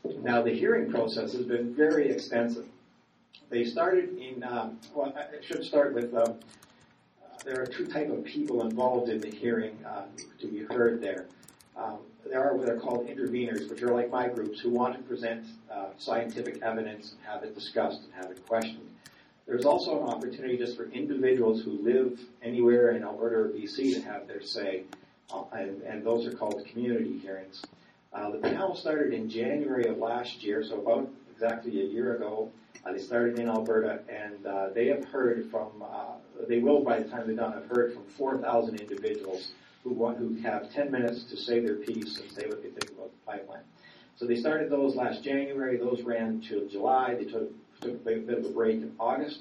Now, 0.04 0.42
the 0.42 0.52
hearing 0.52 0.90
process 0.90 1.32
has 1.32 1.44
been 1.44 1.74
very 1.74 2.10
extensive. 2.10 2.66
They 3.50 3.64
started 3.64 4.16
in, 4.18 4.42
um, 4.44 4.78
well, 4.94 5.12
I 5.16 5.42
should 5.42 5.64
start 5.64 5.94
with, 5.94 6.14
um, 6.14 6.34
uh, 7.22 7.42
there 7.44 7.60
are 7.60 7.66
two 7.66 7.86
type 7.86 8.10
of 8.10 8.24
people 8.24 8.62
involved 8.62 9.08
in 9.10 9.20
the 9.20 9.30
hearing 9.30 9.76
uh, 9.84 10.04
to 10.40 10.46
be 10.46 10.64
heard 10.64 11.00
there. 11.00 11.26
Um, 11.76 11.98
there 12.28 12.44
are 12.44 12.54
what 12.56 12.68
are 12.68 12.78
called 12.78 13.06
interveners, 13.06 13.70
which 13.70 13.82
are 13.82 13.92
like 13.92 14.10
my 14.10 14.28
groups, 14.28 14.60
who 14.60 14.70
want 14.70 14.96
to 14.96 15.02
present 15.02 15.46
uh, 15.70 15.86
scientific 15.98 16.60
evidence 16.62 17.12
and 17.12 17.20
have 17.26 17.42
it 17.42 17.54
discussed 17.54 18.02
and 18.04 18.12
have 18.14 18.30
it 18.30 18.46
questioned. 18.46 18.88
There's 19.46 19.64
also 19.64 20.02
an 20.02 20.08
opportunity 20.10 20.58
just 20.58 20.76
for 20.76 20.90
individuals 20.90 21.62
who 21.62 21.82
live 21.82 22.20
anywhere 22.42 22.90
in 22.90 23.02
Alberta 23.02 23.36
or 23.36 23.48
BC 23.48 23.94
to 23.94 24.02
have 24.02 24.28
their 24.28 24.42
say, 24.42 24.82
uh, 25.32 25.44
and, 25.52 25.80
and, 25.82 26.04
those 26.04 26.26
are 26.26 26.32
called 26.32 26.66
community 26.66 27.18
hearings. 27.18 27.62
Uh, 28.12 28.30
the 28.30 28.38
panel 28.38 28.74
started 28.74 29.12
in 29.12 29.28
January 29.28 29.86
of 29.86 29.98
last 29.98 30.42
year, 30.42 30.64
so 30.64 30.80
about 30.80 31.10
exactly 31.30 31.80
a 31.80 31.84
year 31.84 32.16
ago. 32.16 32.50
Uh, 32.84 32.92
they 32.92 32.98
started 32.98 33.38
in 33.38 33.48
Alberta, 33.48 34.00
and 34.08 34.46
uh, 34.46 34.68
they 34.74 34.86
have 34.86 35.04
heard 35.04 35.50
from, 35.50 35.68
uh, 35.82 36.14
they 36.48 36.58
will 36.58 36.82
by 36.82 37.00
the 37.00 37.08
time 37.08 37.26
they're 37.26 37.36
done, 37.36 37.52
have 37.52 37.66
heard 37.66 37.92
from 37.92 38.04
4,000 38.04 38.80
individuals 38.80 39.52
who 39.84 39.90
want 39.90 40.18
who 40.18 40.34
have 40.36 40.72
10 40.72 40.90
minutes 40.90 41.24
to 41.24 41.36
say 41.36 41.60
their 41.60 41.76
piece 41.76 42.18
and 42.18 42.30
say 42.30 42.46
what 42.46 42.62
they 42.62 42.70
think 42.70 42.90
about 42.92 43.10
the 43.10 43.32
pipeline. 43.32 43.62
So 44.16 44.26
they 44.26 44.36
started 44.36 44.70
those 44.70 44.96
last 44.96 45.22
January. 45.22 45.76
Those 45.76 46.02
ran 46.02 46.40
till 46.40 46.66
July. 46.66 47.14
They 47.14 47.24
took, 47.24 47.50
took 47.80 47.94
a 47.94 48.16
bit 48.16 48.38
of 48.38 48.46
a 48.46 48.50
break 48.50 48.76
in 48.76 48.92
August. 48.98 49.40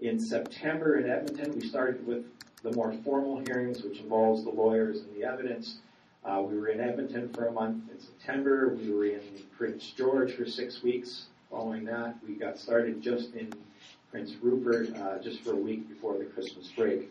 In 0.00 0.18
September 0.18 0.98
in 0.98 1.08
Edmonton, 1.08 1.54
we 1.54 1.68
started 1.68 2.04
with 2.06 2.24
the 2.62 2.72
more 2.72 2.92
formal 3.04 3.42
hearings, 3.46 3.82
which 3.82 4.00
involves 4.00 4.44
the 4.44 4.50
lawyers 4.50 5.00
and 5.00 5.14
the 5.14 5.24
evidence. 5.24 5.76
Uh, 6.24 6.40
we 6.40 6.56
were 6.56 6.68
in 6.68 6.80
Edmonton 6.80 7.28
for 7.30 7.46
a 7.46 7.52
month 7.52 7.90
in 7.90 8.00
September. 8.00 8.68
We 8.68 8.92
were 8.92 9.06
in 9.06 9.20
Prince 9.56 9.92
George 9.96 10.34
for 10.34 10.46
six 10.46 10.82
weeks. 10.82 11.26
Following 11.50 11.84
that, 11.86 12.16
we 12.26 12.34
got 12.34 12.58
started 12.58 13.02
just 13.02 13.34
in 13.34 13.52
Prince 14.10 14.34
Rupert 14.40 14.94
uh, 14.96 15.18
just 15.18 15.40
for 15.40 15.52
a 15.52 15.56
week 15.56 15.88
before 15.88 16.16
the 16.16 16.24
Christmas 16.24 16.70
break. 16.76 17.10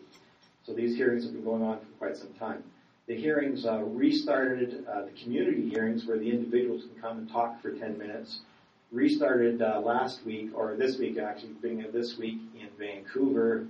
So 0.64 0.72
these 0.72 0.96
hearings 0.96 1.24
have 1.24 1.34
been 1.34 1.44
going 1.44 1.62
on 1.62 1.78
for 1.80 1.86
quite 1.98 2.16
some 2.16 2.32
time. 2.38 2.64
The 3.06 3.14
hearings 3.14 3.66
uh, 3.66 3.82
restarted, 3.82 4.86
uh, 4.90 5.04
the 5.04 5.22
community 5.22 5.68
hearings 5.68 6.06
where 6.06 6.18
the 6.18 6.30
individuals 6.30 6.84
can 6.84 7.02
come 7.02 7.18
and 7.18 7.30
talk 7.30 7.60
for 7.60 7.72
10 7.72 7.98
minutes, 7.98 8.40
restarted 8.92 9.60
uh, 9.60 9.80
last 9.80 10.24
week, 10.24 10.50
or 10.54 10.74
this 10.76 10.98
week 10.98 11.18
actually, 11.18 11.52
beginning 11.60 11.92
this 11.92 12.16
week 12.16 12.38
in 12.58 12.68
Vancouver, 12.78 13.66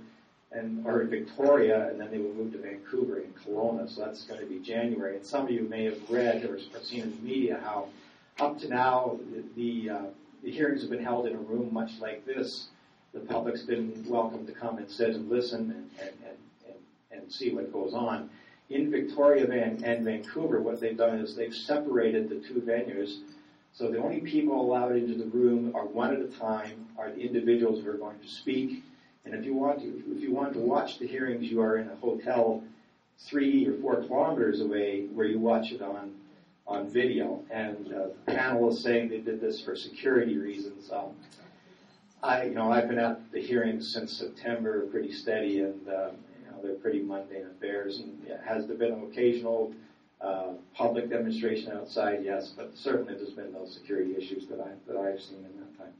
and 0.53 0.85
or 0.85 1.01
in 1.01 1.09
Victoria, 1.09 1.89
and 1.89 1.99
then 1.99 2.11
they 2.11 2.19
will 2.19 2.33
move 2.33 2.51
to 2.53 2.59
Vancouver 2.59 3.19
in 3.19 3.33
Kelowna. 3.33 3.89
So 3.89 4.01
that's 4.01 4.23
going 4.23 4.39
to 4.39 4.45
be 4.45 4.59
January. 4.59 5.15
And 5.15 5.25
some 5.25 5.45
of 5.45 5.51
you 5.51 5.63
may 5.63 5.85
have 5.85 6.09
read 6.09 6.45
or, 6.45 6.59
seen 6.81 7.01
in 7.01 7.11
the 7.11 7.21
media 7.21 7.59
how 7.63 7.87
up 8.39 8.59
to 8.59 8.67
now 8.67 9.19
the, 9.31 9.43
the, 9.55 9.89
uh, 9.89 10.01
the 10.43 10.51
hearings 10.51 10.81
have 10.81 10.89
been 10.89 11.03
held 11.03 11.27
in 11.27 11.33
a 11.33 11.39
room 11.39 11.73
much 11.73 11.91
like 11.99 12.25
this. 12.25 12.67
The 13.13 13.19
public's 13.19 13.63
been 13.63 14.03
welcome 14.07 14.45
to 14.45 14.51
come 14.51 14.77
and 14.77 14.89
sit 14.89 15.09
and 15.09 15.29
listen 15.29 15.71
and, 15.71 15.89
and, 16.01 16.35
and, 16.65 16.75
and, 17.11 17.31
see 17.31 17.53
what 17.53 17.71
goes 17.71 17.93
on. 17.93 18.29
In 18.69 18.89
Victoria 18.89 19.47
and 19.47 20.03
Vancouver, 20.03 20.61
what 20.61 20.79
they've 20.79 20.97
done 20.97 21.19
is 21.19 21.35
they've 21.35 21.53
separated 21.53 22.27
the 22.29 22.35
two 22.47 22.61
venues. 22.61 23.19
So 23.71 23.91
the 23.91 23.99
only 23.99 24.21
people 24.21 24.59
allowed 24.59 24.95
into 24.95 25.15
the 25.15 25.25
room 25.25 25.75
are 25.75 25.85
one 25.85 26.13
at 26.13 26.21
a 26.21 26.27
time, 26.39 26.87
are 26.97 27.11
the 27.11 27.21
individuals 27.21 27.83
who 27.83 27.91
are 27.91 27.97
going 27.97 28.19
to 28.19 28.27
speak 28.27 28.83
and 29.25 29.33
if 29.33 29.45
you 29.45 29.53
want 29.53 29.79
to, 29.79 30.03
if 30.15 30.21
you 30.21 30.33
want 30.33 30.53
to 30.53 30.59
watch 30.59 30.99
the 30.99 31.07
hearings, 31.07 31.49
you 31.49 31.61
are 31.61 31.77
in 31.77 31.89
a 31.89 31.95
hotel 31.95 32.63
three 33.19 33.67
or 33.67 33.73
four 33.79 34.03
kilometers 34.03 34.59
away 34.59 35.05
where 35.13 35.25
you 35.25 35.39
watch 35.39 35.71
it 35.71 35.81
on 35.81 36.13
on 36.67 36.89
video. 36.89 37.43
And 37.49 37.93
uh, 37.93 38.07
the 38.25 38.33
panel 38.33 38.69
is 38.71 38.81
saying 38.81 39.09
they 39.09 39.19
did 39.19 39.39
this 39.39 39.63
for 39.63 39.75
security 39.75 40.37
reasons. 40.37 40.89
Um, 40.91 41.15
I, 42.21 42.43
you 42.43 42.53
know, 42.53 42.71
I've 42.71 42.87
been 42.87 42.99
at 42.99 43.31
the 43.31 43.41
hearings 43.41 43.91
since 43.93 44.13
September, 44.13 44.87
pretty 44.87 45.11
steady, 45.11 45.59
and 45.59 45.87
uh, 45.87 46.11
you 46.39 46.51
know 46.51 46.61
they're 46.61 46.75
pretty 46.75 47.01
mundane 47.01 47.47
affairs. 47.47 47.99
And 47.99 48.27
has 48.45 48.67
there 48.67 48.77
been 48.77 48.93
an 48.93 49.03
occasional 49.03 49.73
uh, 50.21 50.51
public 50.75 51.09
demonstration 51.09 51.71
outside? 51.71 52.21
Yes, 52.23 52.53
but 52.55 52.71
certainly 52.75 53.15
there's 53.15 53.31
been 53.31 53.53
no 53.53 53.65
security 53.65 54.15
issues 54.17 54.47
that 54.47 54.59
I 54.59 54.71
that 54.87 54.97
I've 54.97 55.21
seen 55.21 55.39
in 55.39 55.59
that 55.59 55.77
time. 55.77 55.93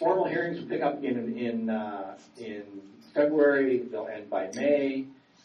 Formal 0.00 0.28
hearings 0.28 0.58
will 0.58 0.66
pick 0.66 0.80
up 0.80 1.04
in 1.04 1.36
in, 1.36 1.68
uh, 1.68 2.16
in 2.38 2.64
February. 3.12 3.80
They'll 3.80 4.08
end 4.08 4.30
by 4.30 4.50
May, 4.54 5.04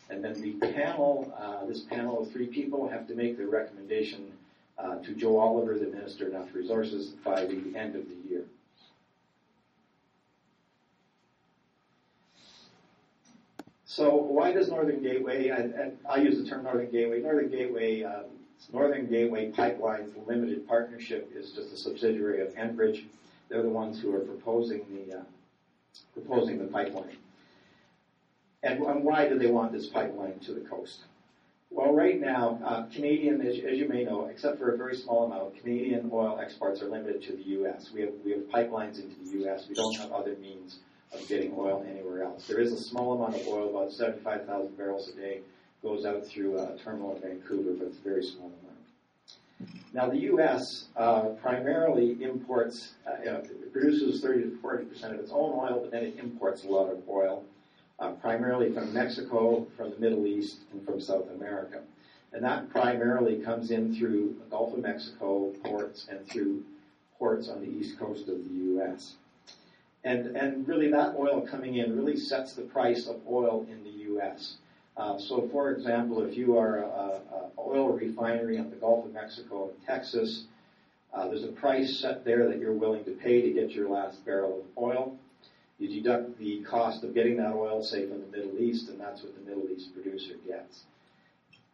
and 0.09 0.23
then 0.23 0.41
the 0.41 0.53
panel, 0.71 1.33
uh, 1.37 1.65
this 1.65 1.81
panel 1.81 2.21
of 2.21 2.31
three 2.31 2.47
people, 2.47 2.87
have 2.87 3.05
to 3.09 3.15
make 3.15 3.37
their 3.37 3.49
recommendation 3.49 4.31
uh, 4.77 4.95
to 4.99 5.13
Joe 5.13 5.39
Oliver, 5.39 5.77
the 5.77 5.87
Minister 5.87 6.27
of 6.27 6.33
Natural 6.33 6.61
Resources, 6.61 7.07
by 7.25 7.45
the 7.45 7.75
end 7.75 7.97
of 7.97 8.07
the 8.07 8.29
year. 8.29 8.45
So 13.85 14.15
why 14.15 14.53
does 14.53 14.69
Northern 14.69 15.03
Gateway, 15.03 15.49
and, 15.49 15.97
I 16.09 16.17
use 16.17 16.41
the 16.41 16.49
term 16.49 16.63
Northern 16.63 16.89
Gateway, 16.89 17.21
Northern 17.21 17.49
Gateway, 17.49 18.03
uh, 18.03 18.23
Northern 18.71 19.09
Gateway 19.09 19.51
Pipelines 19.51 20.11
Limited 20.25 20.65
Partnership 20.65 21.29
is 21.35 21.51
just 21.51 21.73
a 21.73 21.77
subsidiary 21.77 22.39
of 22.41 22.55
Enbridge. 22.55 23.03
They're 23.49 23.63
the 23.63 23.69
ones 23.69 24.01
who 24.01 24.13
are 24.15 24.19
proposing 24.19 24.85
the 24.89 25.19
uh, 25.19 25.23
proposing 26.13 26.57
the 26.57 26.65
pipeline. 26.65 27.17
And, 28.63 28.81
and, 28.81 29.03
why 29.03 29.29
do 29.29 29.37
they 29.37 29.47
want 29.47 29.71
this 29.71 29.85
pipeline 29.85 30.39
to 30.39 30.53
the 30.53 30.61
coast? 30.61 31.01
Well, 31.69 31.93
right 31.93 32.19
now, 32.19 32.59
uh, 32.65 32.85
Canadian, 32.87 33.41
as, 33.41 33.59
as, 33.59 33.77
you 33.77 33.87
may 33.87 34.03
know, 34.03 34.25
except 34.25 34.57
for 34.57 34.73
a 34.73 34.77
very 34.77 34.95
small 34.95 35.25
amount, 35.25 35.61
Canadian 35.61 36.09
oil 36.11 36.39
exports 36.41 36.81
are 36.81 36.87
limited 36.87 37.21
to 37.23 37.33
the 37.33 37.43
U.S. 37.43 37.91
We 37.93 38.01
have 38.01 38.13
we 38.23 38.31
have 38.31 38.41
pipelines 38.41 39.01
into 39.01 39.15
the 39.23 39.39
U.S. 39.39 39.67
We 39.69 39.75
don't 39.75 39.97
have 39.97 40.11
other 40.11 40.35
means 40.41 40.79
of 41.13 41.27
getting 41.27 41.53
oil 41.55 41.85
anywhere 41.87 42.23
else. 42.23 42.47
There 42.47 42.59
is 42.59 42.71
a 42.71 42.77
small 42.77 43.13
amount 43.13 43.41
of 43.41 43.47
oil, 43.47 43.69
about 43.69 43.91
75,000 43.91 44.77
barrels 44.77 45.09
a 45.09 45.15
day, 45.15 45.39
goes 45.83 46.05
out 46.05 46.25
through 46.25 46.59
a 46.59 46.77
terminal 46.83 47.15
in 47.15 47.21
Vancouver, 47.21 47.73
but 47.77 47.87
it's 47.87 47.97
very 47.97 48.23
small 48.23 48.47
amount. 48.47 48.64
Now, 49.93 50.09
the 50.09 50.19
U.S. 50.19 50.87
Uh, 50.97 51.29
primarily 51.41 52.21
imports, 52.21 52.95
uh, 53.07 53.11
you 53.19 53.25
know, 53.31 53.43
produces 53.71 54.21
30 54.21 54.43
to 54.43 54.57
40 54.61 54.85
percent 54.85 55.13
of 55.13 55.19
its 55.21 55.31
own 55.31 55.53
oil, 55.53 55.79
but 55.81 55.91
then 55.91 56.03
it 56.03 56.17
imports 56.19 56.65
a 56.65 56.67
lot 56.67 56.91
of 56.91 57.01
oil, 57.07 57.45
uh, 57.99 58.11
primarily 58.11 58.73
from 58.73 58.93
Mexico, 58.93 59.65
from 59.77 59.91
the 59.91 59.97
Middle 59.97 60.27
East, 60.27 60.59
and 60.73 60.85
from 60.85 60.99
South 60.99 61.29
America. 61.29 61.81
And 62.33 62.43
that 62.43 62.69
primarily 62.69 63.37
comes 63.37 63.71
in 63.71 63.95
through 63.95 64.35
the 64.39 64.45
Gulf 64.49 64.73
of 64.73 64.81
Mexico 64.81 65.53
ports 65.63 66.07
and 66.09 66.27
through 66.27 66.63
ports 67.17 67.47
on 67.47 67.61
the 67.61 67.69
east 67.69 67.97
coast 67.97 68.27
of 68.27 68.43
the 68.43 68.53
U.S. 68.53 69.15
And, 70.03 70.35
and 70.35 70.67
really, 70.67 70.91
that 70.91 71.15
oil 71.17 71.47
coming 71.49 71.75
in 71.75 71.95
really 71.95 72.17
sets 72.17 72.53
the 72.53 72.63
price 72.63 73.07
of 73.07 73.21
oil 73.25 73.65
in 73.71 73.83
the 73.85 73.89
U.S. 73.89 74.57
Uh, 74.97 75.17
so, 75.17 75.47
for 75.51 75.71
example, 75.71 76.23
if 76.23 76.37
you 76.37 76.57
are 76.57 76.77
an 76.77 77.51
oil 77.59 77.89
refinery 77.89 78.57
in 78.57 78.69
the 78.69 78.75
Gulf 78.77 79.05
of 79.05 79.13
Mexico 79.13 79.69
and 79.69 79.85
Texas, 79.85 80.45
uh, 81.13 81.27
there's 81.27 81.43
a 81.43 81.51
price 81.51 81.99
set 81.99 82.23
there 82.23 82.47
that 82.47 82.59
you're 82.59 82.73
willing 82.73 83.03
to 83.05 83.11
pay 83.11 83.41
to 83.41 83.51
get 83.51 83.71
your 83.71 83.89
last 83.89 84.23
barrel 84.25 84.59
of 84.59 84.83
oil. 84.83 85.17
You 85.79 85.89
deduct 86.01 86.37
the 86.37 86.63
cost 86.63 87.03
of 87.03 87.13
getting 87.13 87.37
that 87.37 87.53
oil, 87.53 87.83
say, 87.83 88.07
from 88.07 88.21
the 88.21 88.37
Middle 88.37 88.57
East, 88.57 88.89
and 88.89 88.99
that's 88.99 89.23
what 89.23 89.33
the 89.35 89.49
Middle 89.49 89.69
East 89.69 89.93
producer 89.93 90.35
gets. 90.47 90.83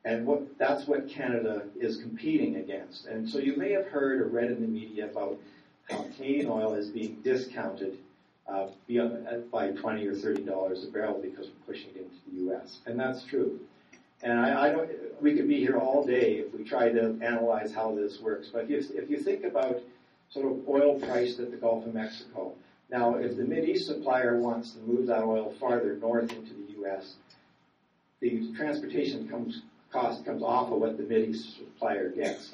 And 0.04 0.26
what, 0.26 0.58
that's 0.58 0.88
what 0.88 1.08
Canada 1.08 1.66
is 1.80 1.98
competing 1.98 2.56
against. 2.56 3.06
And 3.06 3.30
so 3.30 3.38
you 3.38 3.56
may 3.56 3.72
have 3.72 3.86
heard 3.86 4.20
or 4.20 4.26
read 4.26 4.50
in 4.50 4.62
the 4.62 4.68
media 4.68 5.06
about 5.12 5.38
how 5.90 6.04
Canadian 6.16 6.50
oil 6.50 6.74
is 6.74 6.90
being 6.90 7.22
discounted 7.24 8.00
uh, 8.52 8.68
by 9.52 9.70
20 9.70 10.08
or 10.08 10.16
30 10.16 10.44
dollars 10.44 10.84
a 10.84 10.92
barrel 10.92 11.20
because 11.22 11.48
we're 11.48 11.74
pushing 11.74 11.90
it 11.96 11.98
into 11.98 12.16
the 12.32 12.52
U.S. 12.52 12.80
And 12.86 13.00
that's 13.00 13.24
true. 13.24 13.60
And 14.24 14.40
I, 14.40 14.68
I 14.68 14.72
don't, 14.72 14.90
we 15.22 15.36
could 15.36 15.48
be 15.48 15.58
here 15.58 15.78
all 15.78 16.06
day 16.06 16.38
if 16.38 16.54
we 16.54 16.64
try 16.64 16.90
to 16.90 17.18
analyze 17.22 17.74
how 17.74 17.96
this 17.96 18.20
works. 18.20 18.50
But 18.52 18.66
if 18.66 18.70
you, 18.70 18.84
if 18.96 19.10
you 19.10 19.18
think 19.18 19.44
about 19.44 19.82
sort 20.30 20.46
of 20.46 20.68
oil 20.68 21.00
priced 21.00 21.40
at 21.40 21.52
the 21.52 21.58
Gulf 21.58 21.86
of 21.86 21.94
Mexico, 21.94 22.54
now 22.90 23.16
if 23.16 23.38
the 23.38 23.70
East 23.70 23.88
supplier 23.88 24.40
wants 24.40 24.72
to 24.72 24.80
move 24.80 25.08
that 25.08 25.24
oil 25.24 25.54
farther 25.60 25.96
north 25.96 26.32
into 26.32 26.54
the 26.54 26.74
U.S., 26.80 27.16
the 28.20 28.54
transportation 28.56 29.28
comes, 29.28 29.64
cost 29.92 30.24
comes 30.26 30.44
off 30.44 30.72
of 30.72 30.80
what 30.80 30.98
the 30.98 31.18
East 31.18 31.58
supplier 31.58 32.10
gets. 32.10 32.52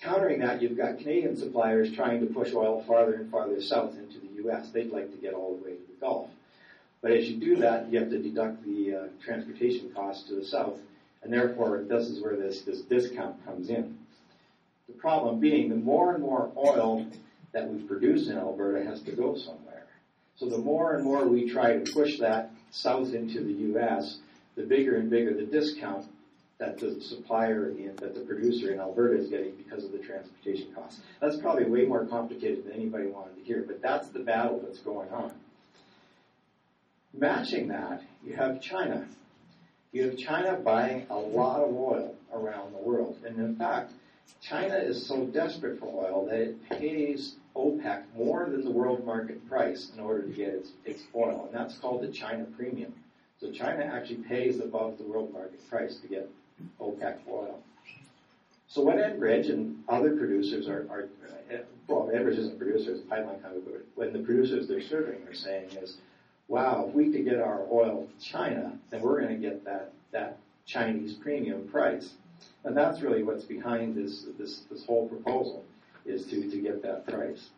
Countering 0.00 0.38
that, 0.38 0.62
you've 0.62 0.76
got 0.76 0.98
Canadian 0.98 1.36
suppliers 1.36 1.92
trying 1.92 2.20
to 2.20 2.32
push 2.32 2.54
oil 2.54 2.82
farther 2.86 3.14
and 3.14 3.30
farther 3.30 3.60
south 3.60 3.98
into 3.98 4.20
the 4.20 4.27
U.S. 4.44 4.70
They'd 4.70 4.90
like 4.90 5.10
to 5.10 5.16
get 5.16 5.34
all 5.34 5.56
the 5.56 5.64
way 5.64 5.72
to 5.72 5.86
the 5.86 6.00
Gulf. 6.00 6.28
But 7.00 7.12
as 7.12 7.28
you 7.28 7.38
do 7.38 7.56
that, 7.56 7.90
you 7.90 7.98
have 8.00 8.10
to 8.10 8.18
deduct 8.18 8.64
the 8.64 8.94
uh, 8.94 9.06
transportation 9.24 9.90
costs 9.94 10.28
to 10.28 10.34
the 10.34 10.44
south, 10.44 10.78
and 11.22 11.32
therefore 11.32 11.84
this 11.88 12.08
is 12.08 12.22
where 12.22 12.36
this, 12.36 12.62
this 12.62 12.80
discount 12.82 13.44
comes 13.44 13.70
in. 13.70 13.96
The 14.88 14.94
problem 14.94 15.38
being 15.38 15.68
the 15.68 15.76
more 15.76 16.14
and 16.14 16.22
more 16.22 16.50
oil 16.56 17.06
that 17.52 17.68
we 17.68 17.82
produce 17.82 18.28
in 18.28 18.36
Alberta 18.36 18.84
has 18.84 19.00
to 19.02 19.12
go 19.12 19.36
somewhere. 19.36 19.84
So 20.36 20.46
the 20.46 20.58
more 20.58 20.94
and 20.94 21.04
more 21.04 21.26
we 21.26 21.50
try 21.50 21.76
to 21.76 21.92
push 21.92 22.18
that 22.18 22.50
south 22.70 23.12
into 23.12 23.42
the 23.42 23.52
U.S., 23.52 24.18
the 24.56 24.62
bigger 24.62 24.96
and 24.96 25.10
bigger 25.10 25.34
the 25.34 25.44
discount 25.44 26.06
that 26.58 26.76
the 26.78 27.00
supplier 27.00 27.70
in, 27.70 27.94
that 27.96 28.14
the 28.14 28.20
producer 28.20 28.72
in 28.72 28.80
Alberta 28.80 29.20
is 29.20 29.28
getting 29.28 29.52
because 29.52 29.84
of 29.84 29.92
the 29.92 29.98
transportation 29.98 30.72
costs. 30.74 31.00
That's 31.20 31.36
probably 31.36 31.66
way 31.66 31.84
more 31.84 32.04
complicated 32.04 32.64
than 32.64 32.72
anybody 32.72 33.06
wanted 33.06 33.36
to 33.36 33.44
hear, 33.44 33.64
but 33.66 33.80
that's 33.80 34.08
the 34.08 34.18
battle 34.18 34.60
that's 34.64 34.80
going 34.80 35.08
on. 35.10 35.32
Matching 37.16 37.68
that, 37.68 38.02
you 38.24 38.34
have 38.34 38.60
China. 38.60 39.06
You 39.92 40.10
have 40.10 40.18
China 40.18 40.54
buying 40.54 41.06
a 41.10 41.16
lot 41.16 41.60
of 41.60 41.74
oil 41.74 42.14
around 42.34 42.72
the 42.72 42.78
world. 42.78 43.16
And 43.24 43.38
in 43.38 43.56
fact, 43.56 43.92
China 44.42 44.74
is 44.74 45.06
so 45.06 45.26
desperate 45.26 45.78
for 45.78 45.86
oil 45.86 46.26
that 46.26 46.40
it 46.40 46.68
pays 46.68 47.36
OPEC 47.56 48.02
more 48.16 48.48
than 48.50 48.64
the 48.64 48.70
world 48.70 49.04
market 49.04 49.48
price 49.48 49.90
in 49.94 50.00
order 50.00 50.22
to 50.22 50.32
get 50.32 50.48
its, 50.48 50.72
its 50.84 51.02
oil. 51.14 51.46
And 51.46 51.54
that's 51.54 51.78
called 51.78 52.02
the 52.02 52.08
China 52.08 52.44
premium. 52.56 52.92
So 53.40 53.50
China 53.52 53.84
actually 53.84 54.22
pays 54.24 54.60
above 54.60 54.98
the 54.98 55.04
world 55.04 55.32
market 55.32 55.66
price 55.70 55.98
to 55.98 56.08
get 56.08 56.28
OPEC 56.80 57.18
oil. 57.28 57.60
So 58.68 58.82
what 58.82 58.96
Enbridge 58.96 59.50
and 59.50 59.82
other 59.88 60.16
producers 60.16 60.68
are, 60.68 60.86
are 60.90 61.08
well, 61.88 62.10
Enbridge 62.14 62.38
isn't 62.38 62.54
a 62.54 62.58
producer, 62.58 62.92
it's 62.92 63.00
a 63.00 63.04
pipeline 63.04 63.40
company, 63.40 63.62
but 63.64 63.86
when 63.94 64.12
the 64.12 64.18
producers 64.18 64.68
they're 64.68 64.82
serving 64.82 65.26
are 65.26 65.34
saying 65.34 65.70
is, 65.70 65.96
wow, 66.48 66.86
if 66.88 66.94
we 66.94 67.10
could 67.10 67.24
get 67.24 67.40
our 67.40 67.66
oil 67.72 68.06
to 68.06 68.24
China, 68.24 68.78
then 68.90 69.00
we're 69.00 69.20
going 69.20 69.34
to 69.34 69.40
get 69.40 69.64
that, 69.64 69.92
that 70.12 70.38
Chinese 70.66 71.14
premium 71.14 71.66
price. 71.68 72.10
And 72.64 72.76
that's 72.76 73.00
really 73.00 73.22
what's 73.22 73.44
behind 73.44 73.96
this, 73.96 74.26
this, 74.38 74.62
this 74.70 74.84
whole 74.84 75.08
proposal, 75.08 75.64
is 76.04 76.26
to, 76.26 76.50
to 76.50 76.60
get 76.60 76.82
that 76.82 77.06
price. 77.06 77.48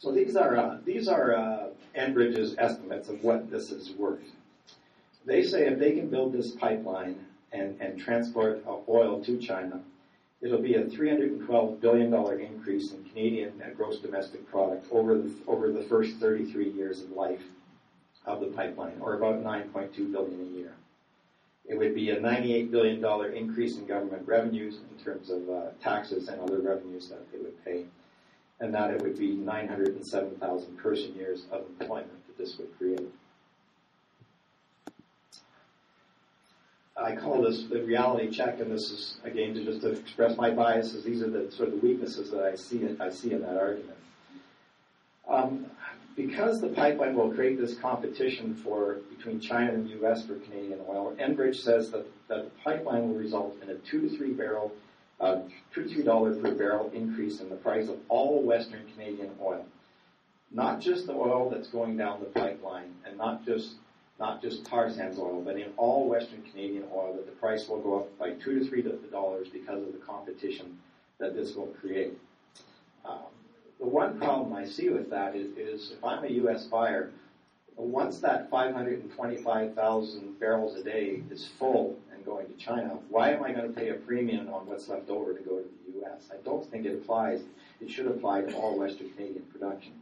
So 0.00 0.10
these 0.10 0.34
are 0.34 0.56
uh, 0.56 0.78
these 0.82 1.08
are 1.08 1.34
uh, 1.34 1.66
Enbridge's 1.94 2.54
estimates 2.56 3.10
of 3.10 3.22
what 3.22 3.50
this 3.50 3.70
is 3.70 3.90
worth. 3.90 4.24
They 5.26 5.42
say 5.42 5.66
if 5.66 5.78
they 5.78 5.92
can 5.92 6.08
build 6.08 6.32
this 6.32 6.52
pipeline 6.52 7.26
and, 7.52 7.78
and 7.82 8.00
transport 8.00 8.64
uh, 8.66 8.76
oil 8.88 9.22
to 9.24 9.36
China, 9.36 9.82
it'll 10.40 10.62
be 10.62 10.76
a 10.76 10.84
$312 10.84 11.80
billion 11.82 12.14
increase 12.40 12.92
in 12.92 13.04
Canadian 13.04 13.62
gross 13.76 13.98
domestic 13.98 14.50
product 14.50 14.86
over 14.90 15.18
the, 15.18 15.30
over 15.46 15.70
the 15.70 15.82
first 15.82 16.16
33 16.16 16.70
years 16.70 17.02
of 17.02 17.10
life 17.10 17.42
of 18.24 18.40
the 18.40 18.46
pipeline, 18.46 18.96
or 19.02 19.16
about 19.16 19.44
9.2 19.44 20.10
billion 20.10 20.40
a 20.40 20.58
year. 20.58 20.72
It 21.66 21.76
would 21.76 21.94
be 21.94 22.08
a 22.08 22.16
$98 22.16 22.70
billion 22.70 23.36
increase 23.36 23.76
in 23.76 23.86
government 23.86 24.26
revenues 24.26 24.78
in 24.90 25.04
terms 25.04 25.28
of 25.28 25.50
uh, 25.50 25.62
taxes 25.82 26.28
and 26.28 26.40
other 26.40 26.60
revenues 26.60 27.10
that 27.10 27.30
they 27.30 27.38
would 27.38 27.62
pay 27.66 27.84
and 28.60 28.74
that 28.74 28.90
it 28.90 29.02
would 29.02 29.18
be 29.18 29.32
907,000 29.32 30.76
person 30.76 31.14
years 31.14 31.46
of 31.50 31.64
employment 31.80 32.26
that 32.26 32.38
this 32.38 32.58
would 32.58 32.76
create. 32.78 33.08
I 36.96 37.16
call 37.16 37.42
this 37.42 37.64
the 37.64 37.82
reality 37.82 38.30
check, 38.30 38.60
and 38.60 38.70
this 38.70 38.90
is 38.90 39.16
again 39.24 39.54
to 39.54 39.64
just 39.64 39.80
to 39.80 39.92
express 39.92 40.36
my 40.36 40.50
biases. 40.50 41.02
These 41.02 41.22
are 41.22 41.30
the 41.30 41.50
sort 41.50 41.70
of 41.70 41.80
the 41.80 41.86
weaknesses 41.86 42.30
that 42.30 42.42
I 42.42 42.56
see. 42.56 42.86
I 43.00 43.08
see 43.08 43.32
in 43.32 43.40
that 43.40 43.56
argument. 43.56 43.96
Um, 45.26 45.66
because 46.16 46.60
the 46.60 46.68
pipeline 46.68 47.14
will 47.14 47.30
create 47.30 47.58
this 47.58 47.78
competition 47.78 48.54
for 48.54 48.98
between 49.16 49.40
China 49.40 49.72
and 49.72 49.86
the 49.86 49.92
U.S. 50.00 50.26
for 50.26 50.34
Canadian 50.34 50.80
oil, 50.88 51.14
Enbridge 51.18 51.56
says 51.56 51.90
that, 51.92 52.06
that 52.28 52.44
the 52.44 52.50
pipeline 52.62 53.08
will 53.08 53.14
result 53.14 53.56
in 53.62 53.70
a 53.70 53.74
two 53.76 54.02
to 54.02 54.16
three 54.16 54.32
barrel 54.32 54.72
three 55.72 56.02
dollars 56.02 56.38
per 56.38 56.54
barrel 56.54 56.90
increase 56.94 57.40
in 57.40 57.48
the 57.48 57.56
price 57.56 57.88
of 57.88 57.98
all 58.08 58.42
Western 58.42 58.86
Canadian 58.94 59.30
oil. 59.40 59.64
Not 60.50 60.80
just 60.80 61.06
the 61.06 61.12
oil 61.12 61.50
that's 61.50 61.68
going 61.68 61.96
down 61.96 62.20
the 62.20 62.26
pipeline, 62.26 62.94
and 63.06 63.16
not 63.16 63.44
just 63.44 63.76
not 64.18 64.42
just 64.42 64.66
tar 64.66 64.90
sands 64.90 65.18
oil, 65.18 65.42
but 65.44 65.56
in 65.56 65.72
all 65.76 66.08
Western 66.08 66.42
Canadian 66.42 66.84
oil, 66.92 67.14
that 67.14 67.26
the 67.26 67.32
price 67.32 67.68
will 67.68 67.80
go 67.80 68.00
up 68.00 68.18
by 68.18 68.32
two 68.32 68.58
to 68.58 68.68
three 68.68 68.82
dollars 69.10 69.48
because 69.48 69.82
of 69.82 69.92
the 69.92 69.98
competition 69.98 70.76
that 71.18 71.34
this 71.34 71.54
will 71.54 71.72
create. 71.80 72.16
Um, 73.04 73.30
the 73.78 73.86
one 73.86 74.18
problem 74.18 74.52
I 74.52 74.64
see 74.64 74.90
with 74.90 75.08
that 75.10 75.34
is, 75.34 75.56
is 75.56 75.92
if 75.92 76.04
I'm 76.04 76.24
a 76.24 76.28
U.S. 76.28 76.64
buyer, 76.66 77.10
once 77.76 78.20
that 78.20 78.50
525,000 78.50 80.38
barrels 80.38 80.76
a 80.76 80.82
day 80.82 81.22
is 81.30 81.46
full 81.46 81.96
and 82.20 82.26
going 82.26 82.46
to 82.46 82.54
China, 82.54 82.98
why 83.08 83.30
am 83.32 83.42
I 83.42 83.52
going 83.52 83.72
to 83.72 83.80
pay 83.80 83.88
a 83.88 83.94
premium 83.94 84.52
on 84.52 84.66
what's 84.66 84.88
left 84.88 85.08
over 85.08 85.32
to 85.34 85.42
go 85.42 85.58
to 85.58 85.64
the 85.64 85.98
U.S.? 86.00 86.30
I 86.32 86.36
don't 86.44 86.68
think 86.70 86.86
it 86.86 86.94
applies. 86.94 87.42
It 87.80 87.90
should 87.90 88.06
apply 88.06 88.42
to 88.42 88.54
all 88.54 88.78
Western 88.78 89.10
Canadian 89.10 89.44
production. 89.44 89.92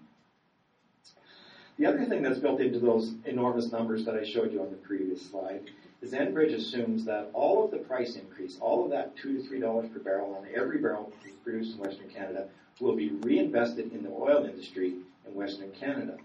The 1.78 1.86
other 1.86 2.04
thing 2.04 2.22
that's 2.22 2.40
built 2.40 2.60
into 2.60 2.80
those 2.80 3.14
enormous 3.24 3.70
numbers 3.70 4.04
that 4.04 4.16
I 4.16 4.24
showed 4.24 4.52
you 4.52 4.60
on 4.60 4.70
the 4.70 4.76
previous 4.76 5.30
slide 5.30 5.70
is 6.02 6.12
Enbridge 6.12 6.54
assumes 6.54 7.04
that 7.04 7.30
all 7.32 7.64
of 7.64 7.70
the 7.70 7.78
price 7.78 8.16
increase, 8.16 8.58
all 8.60 8.84
of 8.84 8.90
that 8.90 9.16
two 9.16 9.36
to 9.36 9.48
three 9.48 9.60
dollars 9.60 9.88
per 9.90 10.00
barrel 10.00 10.34
on 10.34 10.48
every 10.54 10.78
barrel 10.78 11.12
produced 11.44 11.76
in 11.76 11.78
Western 11.78 12.08
Canada 12.08 12.48
will 12.80 12.96
be 12.96 13.10
reinvested 13.10 13.92
in 13.92 14.02
the 14.02 14.10
oil 14.10 14.44
industry 14.44 14.94
in 15.26 15.34
Western 15.34 15.70
Canada. 15.72 16.16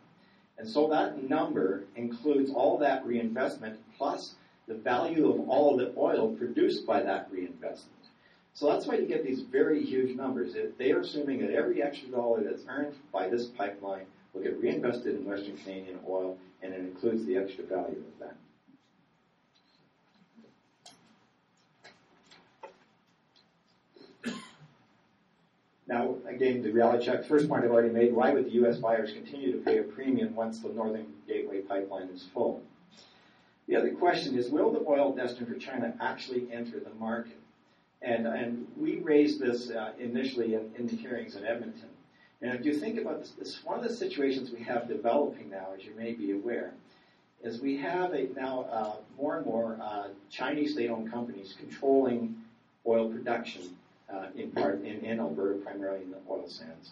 And 0.58 0.68
so 0.68 0.88
that 0.90 1.28
number 1.30 1.84
includes 1.96 2.52
all 2.52 2.78
that 2.80 3.06
reinvestment 3.06 3.80
plus 3.98 4.36
the 4.68 4.76
value 4.76 5.30
of 5.30 5.50
all 5.50 5.76
the 5.76 5.94
oil 5.98 6.34
produced 6.36 6.86
by 6.86 7.02
that 7.04 7.28
reinvestment. 7.32 7.90
So 8.54 8.72
that's 8.72 8.86
why 8.86 8.96
you 8.96 9.08
get 9.08 9.26
these 9.26 9.42
very 9.42 9.84
huge 9.84 10.16
numbers. 10.16 10.56
They 10.78 10.92
are 10.92 11.00
assuming 11.00 11.42
that 11.42 11.52
every 11.52 11.82
extra 11.82 12.10
dollar 12.10 12.44
that's 12.44 12.64
earned 12.70 12.96
by 13.12 13.28
this 13.28 13.48
pipeline 13.48 14.06
will 14.34 14.44
get 14.44 14.60
reinvested 14.62 15.16
in 15.16 15.26
Western 15.26 15.58
Canadian 15.58 16.00
oil, 16.08 16.38
and 16.62 16.74
it 16.74 16.80
includes 16.80 17.26
the 17.26 17.36
extra 17.36 17.64
value 17.66 17.98
of 17.98 18.20
that. 18.20 18.36
Now, 25.86 26.16
again, 26.28 26.62
the 26.62 26.72
reality 26.72 27.06
check, 27.06 27.26
first 27.26 27.50
point 27.50 27.66
I've 27.66 27.72
already 27.72 27.94
made, 27.94 28.14
why 28.14 28.34
would 28.34 28.46
the 28.46 28.52
U.S. 28.52 28.78
buyers 28.78 29.12
continue 29.12 29.52
to 29.52 29.58
pay 29.60 29.80
a 29.80 29.84
premium 29.84 30.34
once 30.34 30.60
the 30.60 30.70
Northern 30.70 31.08
Gateway 31.28 31.62
pipeline 31.62 32.08
is 32.08 32.24
full? 32.34 32.64
The 33.68 33.76
other 33.76 33.92
question 33.92 34.38
is, 34.38 34.50
will 34.50 34.72
the 34.72 34.84
oil 34.88 35.14
destined 35.14 35.48
for 35.48 35.56
China 35.56 35.94
actually 36.02 36.52
enter 36.52 36.80
the 36.80 36.94
market? 37.00 37.40
And, 38.02 38.28
and 38.28 38.68
we 38.76 39.00
raised 39.00 39.40
this 39.40 39.72
uh, 39.72 39.94
initially 39.98 40.56
in, 40.56 40.72
in, 40.78 40.88
the 40.88 40.96
hearings 40.96 41.38
in 41.38 41.46
Edmonton. 41.46 41.90
And 42.42 42.54
if 42.54 42.66
you 42.66 42.78
think 42.78 43.00
about 43.00 43.22
this, 43.22 43.32
this, 43.32 43.64
one 43.64 43.80
of 43.80 43.88
the 43.88 43.96
situations 43.96 44.52
we 44.52 44.62
have 44.64 44.90
developing 44.90 45.50
now, 45.50 45.70
as 45.78 45.86
you 45.86 45.94
may 45.96 46.12
be 46.12 46.32
aware, 46.32 46.74
is 47.42 47.62
we 47.62 47.78
have 47.78 48.14
a, 48.14 48.28
now 48.36 48.64
uh, 48.70 48.96
more 49.18 49.38
and 49.38 49.46
more 49.46 49.78
uh, 49.82 50.08
Chinese 50.30 50.74
state-owned 50.74 51.10
companies 51.12 51.56
controlling 51.58 52.36
oil 52.86 53.10
production 53.10 53.78
uh, 54.14 54.28
in 54.36 54.52
part 54.52 54.82
in, 54.84 55.00
in, 55.06 55.20
Alberta, 55.22 55.60
primarily 55.60 56.04
in 56.04 56.12
the 56.12 56.18
oil 56.30 56.48
sands. 56.50 56.92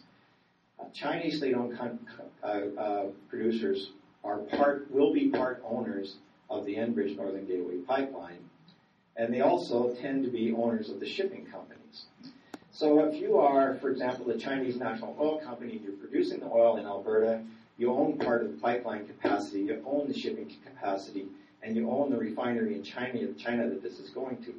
Uh, 0.79 0.85
Chinese 0.93 1.37
state-owned 1.37 1.77
con- 1.77 1.99
uh, 2.43 2.47
uh, 2.79 3.05
producers 3.29 3.91
are 4.23 4.37
part 4.37 4.89
will 4.91 5.13
be 5.13 5.29
part 5.29 5.61
owners 5.65 6.15
of 6.51 6.65
the 6.65 6.75
Enbridge 6.75 7.15
Northern 7.15 7.45
Gateway 7.45 7.77
pipeline, 7.87 8.37
and 9.15 9.33
they 9.33 9.41
also 9.41 9.93
tend 9.95 10.23
to 10.25 10.29
be 10.29 10.51
owners 10.51 10.89
of 10.89 10.99
the 10.99 11.07
shipping 11.07 11.45
companies. 11.45 12.05
So 12.71 13.05
if 13.05 13.19
you 13.19 13.37
are, 13.37 13.75
for 13.75 13.89
example, 13.89 14.25
the 14.25 14.37
Chinese 14.37 14.77
National 14.77 15.15
Oil 15.19 15.39
Company, 15.39 15.73
and 15.73 15.81
you're 15.81 15.93
producing 15.93 16.39
the 16.39 16.47
oil 16.47 16.77
in 16.77 16.85
Alberta, 16.85 17.41
you 17.77 17.91
own 17.91 18.17
part 18.17 18.43
of 18.43 18.51
the 18.51 18.57
pipeline 18.57 19.07
capacity, 19.07 19.61
you 19.61 19.83
own 19.85 20.07
the 20.07 20.17
shipping 20.17 20.51
capacity, 20.63 21.25
and 21.63 21.75
you 21.75 21.89
own 21.89 22.11
the 22.11 22.17
refinery 22.17 22.75
in 22.75 22.83
China, 22.83 23.33
China 23.33 23.69
that 23.69 23.81
this 23.81 23.99
is 23.99 24.09
going 24.09 24.37
to. 24.43 24.53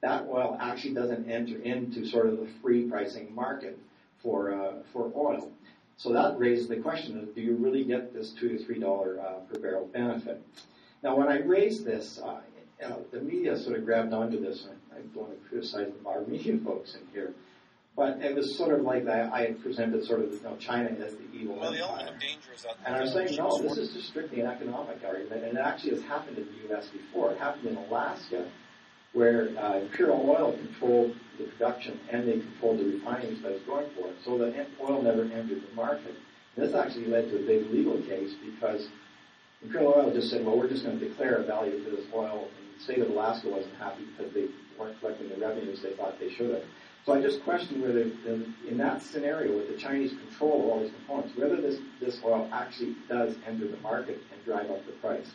That 0.00 0.26
oil 0.28 0.56
actually 0.60 0.94
doesn't 0.94 1.30
enter 1.30 1.58
into 1.62 2.04
sort 2.04 2.26
of 2.26 2.38
the 2.40 2.48
free 2.60 2.88
pricing 2.88 3.34
market 3.34 3.78
for 4.22 4.52
uh, 4.52 4.72
for 4.92 5.12
oil. 5.14 5.50
So 5.96 6.12
that 6.12 6.38
raises 6.38 6.68
the 6.68 6.76
question: 6.76 7.18
of, 7.18 7.34
Do 7.34 7.40
you 7.40 7.54
really 7.54 7.84
get 7.84 8.12
this 8.12 8.30
two 8.30 8.48
to 8.56 8.64
three 8.64 8.80
dollar 8.80 9.20
uh, 9.20 9.40
per 9.52 9.60
barrel 9.60 9.86
benefit? 9.86 10.42
Now, 11.02 11.16
when 11.16 11.28
I 11.28 11.38
raised 11.40 11.84
this, 11.84 12.20
uh, 12.22 12.40
you 12.80 12.88
know, 12.88 13.04
the 13.12 13.20
media 13.20 13.56
sort 13.56 13.78
of 13.78 13.84
grabbed 13.84 14.12
onto 14.12 14.40
this. 14.40 14.66
I, 14.68 14.96
I 14.96 15.00
don't 15.00 15.28
want 15.28 15.42
to 15.42 15.48
criticize 15.48 15.92
our 16.04 16.22
media 16.22 16.58
folks 16.64 16.94
in 16.94 17.00
here, 17.12 17.32
but 17.96 18.18
it 18.20 18.34
was 18.34 18.56
sort 18.56 18.78
of 18.78 18.84
like 18.84 19.06
I, 19.08 19.28
I 19.30 19.40
had 19.42 19.62
presented 19.62 20.04
sort 20.04 20.20
of 20.20 20.32
you 20.32 20.40
know, 20.42 20.56
China 20.56 20.90
as 21.04 21.14
the 21.14 21.24
evil 21.32 21.56
well, 21.56 21.72
empire. 21.72 21.78
the 21.78 21.84
element 21.84 22.20
danger 22.20 22.52
is 22.54 22.62
that. 22.62 22.76
And 22.84 22.96
I 22.96 23.00
was 23.00 23.12
saying, 23.12 23.36
no, 23.36 23.58
this 23.60 23.78
is 23.78 23.92
just 23.92 24.08
strictly 24.08 24.40
an 24.40 24.46
economic 24.46 24.98
argument, 25.04 25.44
and 25.44 25.58
it 25.58 25.60
actually 25.60 25.90
has 25.90 26.02
happened 26.02 26.38
in 26.38 26.46
the 26.46 26.68
U.S. 26.68 26.88
before. 26.88 27.32
It 27.32 27.38
happened 27.38 27.68
in 27.68 27.76
Alaska, 27.76 28.50
where 29.12 29.50
uh, 29.58 29.78
Imperial 29.78 30.28
Oil 30.28 30.52
controlled 30.52 31.14
the 31.38 31.44
production 31.44 32.00
and 32.10 32.26
they 32.26 32.40
controlled 32.40 32.78
the 32.78 32.84
refining 32.84 33.40
that 33.42 33.52
was 33.52 33.62
going 33.62 33.88
for 33.90 34.08
it, 34.08 34.16
so 34.24 34.38
the 34.38 34.66
oil 34.80 35.02
never 35.02 35.22
entered 35.22 35.62
the 35.68 35.74
market. 35.74 36.14
This 36.56 36.74
actually 36.74 37.06
led 37.06 37.30
to 37.30 37.36
a 37.36 37.46
big 37.46 37.70
legal 37.70 37.98
case 38.02 38.34
because 38.44 38.88
Imperial 39.62 39.94
Oil 39.96 40.12
just 40.12 40.30
said, 40.30 40.44
well, 40.44 40.58
we're 40.58 40.68
just 40.68 40.84
going 40.84 40.98
to 40.98 41.08
declare 41.08 41.36
a 41.36 41.44
value 41.44 41.82
for 41.84 41.90
this 41.90 42.06
oil. 42.14 42.48
The 42.78 42.82
state 42.82 42.98
of 42.98 43.10
Alaska 43.10 43.48
wasn't 43.48 43.76
happy 43.76 44.04
because 44.16 44.32
they 44.32 44.46
weren't 44.78 44.98
collecting 45.00 45.28
the 45.28 45.36
revenues 45.36 45.82
they 45.82 45.92
thought 45.92 46.18
they 46.18 46.30
should 46.30 46.50
have. 46.50 46.64
So 47.04 47.12
I 47.12 47.20
just 47.20 47.42
question 47.42 47.80
whether, 47.80 48.02
in, 48.02 48.54
in 48.68 48.78
that 48.78 49.02
scenario, 49.02 49.56
with 49.56 49.68
the 49.68 49.76
Chinese 49.76 50.12
control 50.12 50.60
of 50.60 50.68
all 50.68 50.80
these 50.80 50.92
components, 50.92 51.36
whether 51.36 51.60
this, 51.60 51.78
this 52.00 52.20
oil 52.24 52.48
actually 52.52 52.94
does 53.08 53.34
enter 53.46 53.66
the 53.66 53.76
market 53.78 54.20
and 54.32 54.44
drive 54.44 54.70
up 54.70 54.84
the 54.86 54.92
price. 54.92 55.30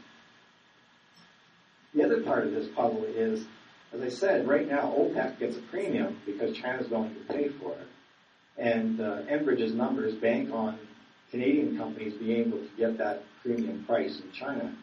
The 1.93 2.03
other 2.03 2.21
part 2.21 2.45
of 2.45 2.51
this 2.51 2.67
puzzle 2.69 3.03
is, 3.05 3.45
as 3.93 4.01
I 4.01 4.09
said, 4.09 4.47
right 4.47 4.67
now 4.67 4.93
OPEC 4.97 5.39
gets 5.39 5.57
a 5.57 5.61
premium 5.61 6.19
because 6.25 6.55
China's 6.55 6.89
willing 6.89 7.13
to 7.15 7.33
pay 7.33 7.49
for 7.49 7.73
it. 7.73 7.87
And 8.57 9.01
uh, 9.01 9.21
Enbridge's 9.23 9.73
numbers 9.73 10.15
bank 10.15 10.51
on 10.53 10.79
Canadian 11.31 11.77
companies 11.77 12.13
being 12.13 12.47
able 12.47 12.59
to 12.59 12.69
get 12.77 12.97
that 12.97 13.23
premium 13.43 13.83
price 13.85 14.19
in 14.19 14.31
China. 14.31 14.75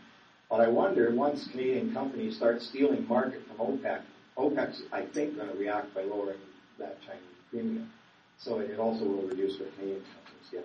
But 0.50 0.60
I 0.60 0.68
wonder, 0.68 1.10
once 1.10 1.48
Canadian 1.48 1.92
companies 1.92 2.36
start 2.36 2.62
stealing 2.62 3.06
market 3.08 3.42
from 3.46 3.56
OPEC, 3.56 4.02
OPEC's, 4.36 4.82
I 4.92 5.02
think, 5.02 5.36
going 5.36 5.48
to 5.48 5.54
react 5.56 5.94
by 5.94 6.02
lowering 6.02 6.38
that 6.78 7.00
Chinese 7.02 7.22
premium. 7.50 7.90
So 8.38 8.58
it 8.58 8.78
also 8.78 9.04
will 9.04 9.22
reduce 9.22 9.56
for 9.56 9.64
Canadian 9.64 10.02
companies, 10.02 10.50
yeah. 10.52 10.60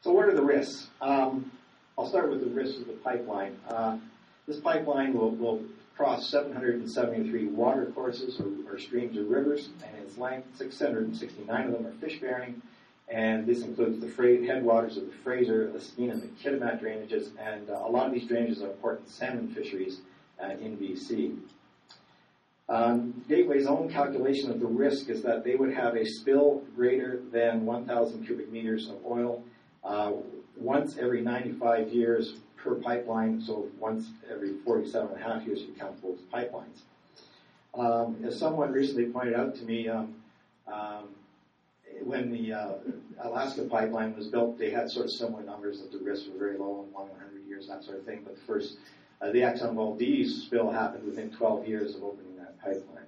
So 0.00 0.12
what 0.12 0.26
are 0.26 0.34
the 0.34 0.42
risks? 0.42 0.88
Um, 1.00 1.50
I'll 1.98 2.08
start 2.08 2.30
with 2.30 2.40
the 2.40 2.50
risks 2.50 2.80
of 2.80 2.86
the 2.86 2.92
pipeline. 2.94 3.56
Uh, 3.68 3.98
this 4.46 4.60
pipeline 4.60 5.12
will, 5.12 5.30
will 5.30 5.62
cross 5.96 6.30
773 6.30 7.48
water 7.48 7.86
courses 7.86 8.40
or, 8.40 8.72
or, 8.72 8.78
streams 8.78 9.18
or 9.18 9.24
rivers, 9.24 9.68
and 9.84 10.04
its 10.04 10.16
length, 10.16 10.56
669 10.56 11.66
of 11.66 11.72
them 11.72 11.86
are 11.86 11.92
fish-bearing, 12.00 12.62
and 13.10 13.46
this 13.46 13.62
includes 13.62 14.00
the 14.00 14.08
headwaters 14.46 14.96
of 14.96 15.06
the 15.06 15.12
Fraser, 15.24 15.70
the 15.70 15.78
Skeena, 15.78 16.12
and 16.12 16.22
the 16.22 16.28
Kitimat 16.42 16.82
drainages, 16.82 17.30
and 17.38 17.70
uh, 17.70 17.74
a 17.74 17.90
lot 17.90 18.06
of 18.06 18.12
these 18.12 18.28
drainages 18.28 18.62
are 18.62 18.70
important 18.70 19.08
salmon 19.08 19.48
fisheries 19.48 20.00
uh, 20.42 20.50
in 20.50 20.76
BC. 20.76 21.38
Um, 22.68 23.24
Gateway's 23.28 23.66
own 23.66 23.90
calculation 23.90 24.50
of 24.50 24.60
the 24.60 24.66
risk 24.66 25.08
is 25.08 25.22
that 25.22 25.42
they 25.42 25.54
would 25.54 25.72
have 25.72 25.96
a 25.96 26.04
spill 26.04 26.62
greater 26.76 27.22
than 27.32 27.64
1,000 27.64 28.26
cubic 28.26 28.52
meters 28.52 28.90
of 28.90 28.96
oil 29.06 29.42
uh, 29.84 30.12
once 30.54 30.98
every 30.98 31.22
95 31.22 31.88
years 31.88 32.34
per 32.58 32.74
pipeline, 32.74 33.40
so 33.40 33.68
once 33.78 34.10
every 34.30 34.54
47 34.64 35.08
and 35.12 35.20
a 35.20 35.24
half 35.24 35.46
years 35.46 35.60
you 35.60 35.72
count 35.78 36.00
both 36.02 36.18
pipelines. 36.30 36.82
Um, 37.74 38.16
as 38.24 38.38
someone 38.38 38.72
recently 38.72 39.06
pointed 39.06 39.34
out 39.34 39.54
to 39.56 39.64
me, 39.64 39.88
um, 39.88 40.14
um, 40.66 41.08
when 42.04 42.30
the 42.30 42.52
uh, 42.52 42.72
Alaska 43.20 43.62
pipeline 43.62 44.14
was 44.16 44.28
built, 44.28 44.58
they 44.58 44.70
had 44.70 44.90
sort 44.90 45.06
of 45.06 45.12
similar 45.12 45.42
numbers 45.42 45.80
that 45.80 45.92
the 45.92 45.98
risks 45.98 46.28
were 46.28 46.38
very 46.38 46.58
low 46.58 46.84
in 46.86 46.92
100 46.92 47.46
years, 47.46 47.68
that 47.68 47.84
sort 47.84 47.98
of 47.98 48.04
thing. 48.04 48.20
But 48.24 48.36
the 48.36 48.40
first, 48.42 48.78
uh, 49.20 49.30
the 49.32 49.40
Exxon 49.40 49.74
Valdez 49.74 50.42
spill 50.42 50.70
happened 50.70 51.04
within 51.04 51.30
12 51.30 51.66
years 51.66 51.94
of 51.94 52.04
opening 52.04 52.36
that 52.36 52.58
pipeline. 52.60 53.04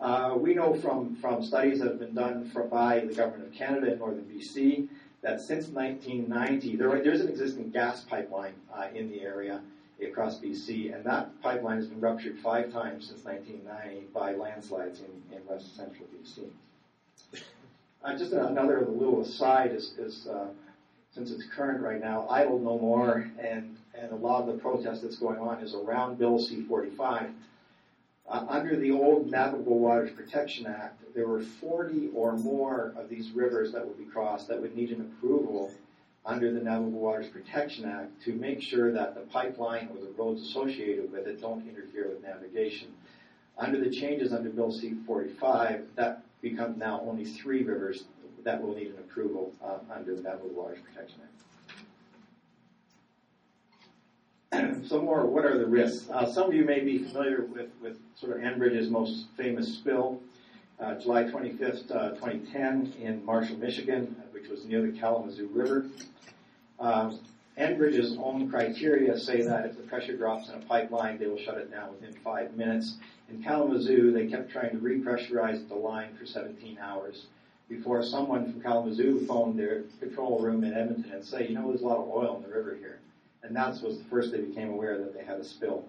Uh, 0.00 0.36
we 0.36 0.54
know 0.54 0.74
from, 0.74 1.16
from 1.16 1.42
studies 1.42 1.78
that 1.78 1.88
have 1.88 1.98
been 1.98 2.14
done 2.14 2.48
for, 2.50 2.64
by 2.64 3.00
the 3.00 3.14
government 3.14 3.46
of 3.46 3.54
Canada 3.54 3.92
in 3.92 3.98
northern 3.98 4.24
BC 4.24 4.88
that 5.22 5.40
since 5.40 5.68
1990, 5.68 6.76
there, 6.76 7.02
there's 7.02 7.20
an 7.20 7.28
existing 7.28 7.70
gas 7.70 8.02
pipeline 8.02 8.54
uh, 8.74 8.88
in 8.94 9.08
the 9.08 9.22
area 9.22 9.62
across 10.06 10.38
BC, 10.38 10.94
and 10.94 11.04
that 11.04 11.40
pipeline 11.40 11.76
has 11.76 11.86
been 11.86 12.00
ruptured 12.00 12.38
five 12.38 12.72
times 12.72 13.08
since 13.08 13.24
1990 13.24 14.08
by 14.12 14.34
landslides 14.34 15.00
in, 15.00 15.36
in 15.36 15.46
west 15.46 15.76
central 15.76 16.06
BC. 16.08 16.48
Uh, 18.04 18.18
just 18.18 18.32
another 18.32 18.84
little 18.86 19.22
aside 19.22 19.72
is, 19.72 19.94
is 19.98 20.26
uh, 20.26 20.48
since 21.14 21.30
it's 21.30 21.44
current 21.56 21.80
right 21.80 22.00
now, 22.00 22.26
idle 22.28 22.58
no 22.58 22.78
more, 22.78 23.30
and, 23.38 23.76
and 23.98 24.12
a 24.12 24.16
lot 24.16 24.46
of 24.46 24.54
the 24.54 24.60
protest 24.60 25.02
that's 25.02 25.16
going 25.16 25.38
on 25.38 25.62
is 25.62 25.74
around 25.74 26.18
Bill 26.18 26.38
C-45. 26.38 27.32
Uh, 28.28 28.46
under 28.48 28.76
the 28.76 28.90
old 28.90 29.30
Navigable 29.30 29.78
Waters 29.78 30.10
Protection 30.14 30.66
Act, 30.66 31.00
there 31.14 31.26
were 31.26 31.40
40 31.40 32.10
or 32.14 32.36
more 32.36 32.92
of 32.96 33.08
these 33.08 33.30
rivers 33.30 33.72
that 33.72 33.86
would 33.86 33.96
be 33.96 34.04
crossed 34.04 34.48
that 34.48 34.60
would 34.60 34.76
need 34.76 34.90
an 34.90 35.00
approval 35.00 35.72
under 36.26 36.52
the 36.52 36.60
Navigable 36.60 37.00
Waters 37.00 37.28
Protection 37.28 37.86
Act 37.86 38.10
to 38.24 38.34
make 38.34 38.60
sure 38.60 38.92
that 38.92 39.14
the 39.14 39.22
pipeline 39.22 39.88
or 39.94 40.04
the 40.04 40.12
roads 40.18 40.42
associated 40.42 41.10
with 41.10 41.26
it 41.26 41.40
don't 41.40 41.66
interfere 41.66 42.08
with 42.08 42.22
navigation. 42.22 42.88
Under 43.56 43.78
the 43.78 43.90
changes 43.90 44.32
under 44.32 44.50
Bill 44.50 44.72
C-45, 44.72 45.86
that 45.96 46.22
becomes 46.44 46.76
now 46.76 47.00
only 47.04 47.24
three 47.24 47.64
rivers 47.64 48.04
that 48.44 48.62
will 48.62 48.74
need 48.74 48.88
an 48.88 48.98
approval 48.98 49.52
uh, 49.64 49.78
under 49.92 50.14
the 50.14 50.20
Navigable 50.20 50.50
Waters 50.50 50.78
Protection 50.92 51.20
Act. 54.52 54.86
Some 54.86 55.06
more, 55.06 55.24
what 55.24 55.46
are 55.46 55.58
the 55.58 55.66
risks? 55.66 56.08
Uh, 56.10 56.30
some 56.30 56.48
of 56.48 56.54
you 56.54 56.64
may 56.64 56.80
be 56.80 56.98
familiar 56.98 57.46
with, 57.46 57.70
with 57.82 57.96
sort 58.14 58.36
of 58.36 58.42
Enbridge's 58.42 58.90
most 58.90 59.26
famous 59.36 59.74
spill, 59.74 60.20
uh, 60.78 60.94
July 60.96 61.24
25th, 61.24 61.88
2010 61.88 62.92
in 63.00 63.24
Marshall, 63.24 63.56
Michigan, 63.56 64.14
which 64.32 64.48
was 64.48 64.66
near 64.66 64.82
the 64.82 64.92
Kalamazoo 64.92 65.48
River. 65.52 65.86
Um, 66.78 67.18
Enbridge's 67.58 68.16
own 68.18 68.50
criteria 68.50 69.16
say 69.16 69.42
that 69.42 69.66
if 69.66 69.76
the 69.76 69.82
pressure 69.84 70.16
drops 70.16 70.48
in 70.48 70.56
a 70.56 70.64
pipeline, 70.64 71.18
they 71.18 71.26
will 71.26 71.38
shut 71.38 71.56
it 71.56 71.70
down 71.70 71.92
within 71.92 72.12
five 72.14 72.56
minutes. 72.56 72.96
In 73.28 73.42
Kalamazoo, 73.42 74.12
they 74.12 74.26
kept 74.26 74.50
trying 74.50 74.70
to 74.70 74.78
repressurize 74.78 75.66
the 75.68 75.74
line 75.74 76.14
for 76.16 76.26
17 76.26 76.78
hours 76.78 77.26
before 77.68 78.02
someone 78.02 78.52
from 78.52 78.60
Kalamazoo 78.60 79.24
phoned 79.26 79.58
their 79.58 79.82
control 80.00 80.40
room 80.40 80.64
in 80.64 80.74
Edmonton 80.74 81.12
and 81.12 81.24
say, 81.24 81.48
you 81.48 81.54
know, 81.54 81.68
there's 81.68 81.80
a 81.80 81.86
lot 81.86 81.98
of 81.98 82.08
oil 82.08 82.36
in 82.36 82.42
the 82.42 82.54
river 82.54 82.76
here. 82.78 82.98
And 83.42 83.54
that 83.56 83.80
was 83.82 83.98
the 83.98 84.04
first 84.04 84.32
they 84.32 84.40
became 84.40 84.70
aware 84.70 84.98
that 84.98 85.14
they 85.14 85.24
had 85.24 85.38
a 85.38 85.44
spill. 85.44 85.84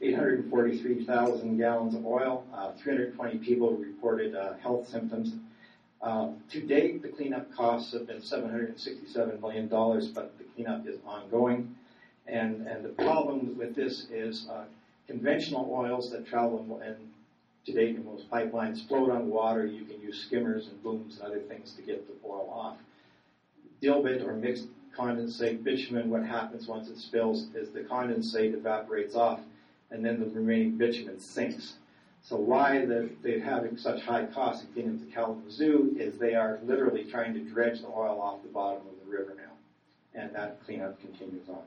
843,000 0.00 1.56
gallons 1.56 1.94
of 1.94 2.04
oil, 2.04 2.44
uh, 2.52 2.72
320 2.72 3.38
people 3.38 3.76
reported 3.76 4.34
uh, 4.34 4.54
health 4.54 4.88
symptoms. 4.88 5.34
Um, 6.02 6.38
to 6.50 6.60
date, 6.60 7.02
the 7.02 7.08
cleanup 7.08 7.54
costs 7.54 7.92
have 7.92 8.08
been 8.08 8.20
$767 8.20 9.40
million, 9.40 9.68
but 9.68 10.36
the 10.36 10.44
cleanup 10.54 10.86
is 10.86 10.98
ongoing. 11.06 11.76
And, 12.26 12.66
and 12.66 12.84
the 12.84 12.88
problem 12.90 13.56
with 13.56 13.76
this 13.76 14.06
is 14.10 14.48
uh, 14.50 14.64
conventional 15.06 15.68
oils 15.72 16.10
that 16.10 16.26
travel 16.26 16.80
in, 16.84 16.96
to 17.66 17.72
date 17.72 17.94
in 17.94 18.04
most 18.04 18.28
pipelines 18.30 18.86
float 18.88 19.10
on 19.10 19.28
water. 19.28 19.64
You 19.64 19.84
can 19.84 20.00
use 20.00 20.24
skimmers 20.24 20.66
and 20.66 20.82
booms 20.82 21.18
and 21.18 21.24
other 21.24 21.40
things 21.40 21.72
to 21.74 21.82
get 21.82 22.06
the 22.08 22.28
oil 22.28 22.50
off. 22.52 22.76
Dilbit 23.80 24.26
or 24.26 24.34
mixed 24.34 24.66
condensate 24.96 25.62
bitumen, 25.62 26.10
what 26.10 26.24
happens 26.24 26.66
once 26.66 26.88
it 26.88 26.98
spills 26.98 27.46
is 27.54 27.70
the 27.70 27.80
condensate 27.80 28.54
evaporates 28.54 29.14
off 29.14 29.40
and 29.90 30.04
then 30.04 30.20
the 30.20 30.26
remaining 30.26 30.76
bitumen 30.76 31.20
sinks. 31.20 31.74
So 32.22 32.36
why 32.36 32.86
they're, 32.86 33.08
they're 33.22 33.40
having 33.40 33.76
such 33.76 34.02
high 34.02 34.26
costs 34.26 34.64
in 34.64 34.72
getting 34.74 35.00
to 35.00 35.12
Kalamazoo 35.12 35.96
is 35.98 36.18
they 36.18 36.34
are 36.34 36.60
literally 36.62 37.04
trying 37.04 37.34
to 37.34 37.40
dredge 37.40 37.80
the 37.80 37.88
oil 37.88 38.20
off 38.20 38.42
the 38.42 38.48
bottom 38.48 38.82
of 38.86 39.04
the 39.04 39.10
river 39.10 39.34
now. 39.36 39.52
And 40.14 40.32
that 40.34 40.64
cleanup 40.64 41.00
continues 41.00 41.48
on. 41.48 41.62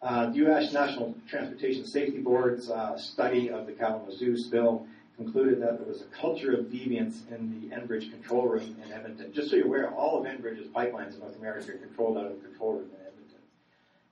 Uh, 0.00 0.30
the 0.30 0.36
U.S. 0.36 0.72
National 0.72 1.14
Transportation 1.28 1.84
Safety 1.84 2.18
Board's 2.18 2.70
uh, 2.70 2.96
study 2.96 3.50
of 3.50 3.66
the 3.66 3.72
Kalamazoo 3.72 4.36
spill 4.36 4.86
concluded 5.16 5.62
that 5.62 5.78
there 5.78 5.86
was 5.86 6.02
a 6.02 6.20
culture 6.20 6.52
of 6.52 6.66
deviance 6.66 7.30
in 7.30 7.68
the 7.68 7.74
Enbridge 7.74 8.10
control 8.10 8.48
room 8.48 8.76
in 8.84 8.92
Edmonton. 8.92 9.32
Just 9.32 9.50
so 9.50 9.56
you're 9.56 9.66
aware, 9.66 9.90
all 9.90 10.18
of 10.18 10.26
Enbridge's 10.26 10.68
pipelines 10.68 11.14
in 11.14 11.20
North 11.20 11.36
America 11.38 11.72
are 11.72 11.78
controlled 11.78 12.18
out 12.18 12.26
of 12.26 12.42
the 12.42 12.48
control 12.48 12.72
room 12.72 12.88
in. 13.00 13.03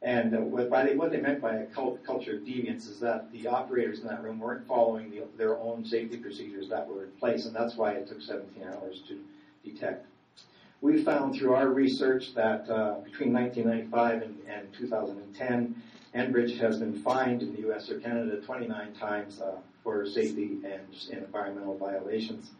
And 0.02 0.34
uh, 0.34 0.38
what, 0.40 0.68
they, 0.70 0.96
what, 0.96 1.12
they, 1.12 1.20
meant 1.20 1.40
by 1.40 1.54
a 1.54 1.66
cult, 1.66 2.04
culture 2.04 2.36
of 2.36 2.42
deviance 2.42 2.90
is 2.90 2.98
that 3.00 3.30
the 3.30 3.46
operators 3.46 4.00
in 4.00 4.08
that 4.08 4.22
room 4.22 4.40
weren't 4.40 4.66
following 4.66 5.10
the, 5.10 5.22
their 5.38 5.56
own 5.58 5.84
safety 5.84 6.16
procedures 6.16 6.68
that 6.70 6.88
were 6.88 7.04
in 7.04 7.10
place, 7.12 7.46
and 7.46 7.54
that's 7.54 7.76
why 7.76 7.92
it 7.92 8.08
took 8.08 8.20
17 8.20 8.64
hours 8.64 9.02
to 9.06 9.20
detect. 9.64 10.06
We 10.80 11.04
found 11.04 11.36
through 11.36 11.54
our 11.54 11.68
research 11.68 12.34
that 12.34 12.68
uh, 12.68 12.94
between 13.04 13.32
1995 13.32 14.22
and, 14.22 14.38
and 14.48 14.72
2010, 14.72 15.80
Enbridge 16.16 16.58
has 16.58 16.80
been 16.80 17.00
fined 17.02 17.42
in 17.42 17.54
the 17.54 17.60
U.S. 17.60 17.88
or 17.88 18.00
Canada 18.00 18.40
29 18.40 18.92
times 18.94 19.40
uh, 19.40 19.58
for 19.84 20.04
safety 20.04 20.58
and, 20.64 20.80
and, 21.12 21.22
environmental 21.22 21.78
violations. 21.78 22.50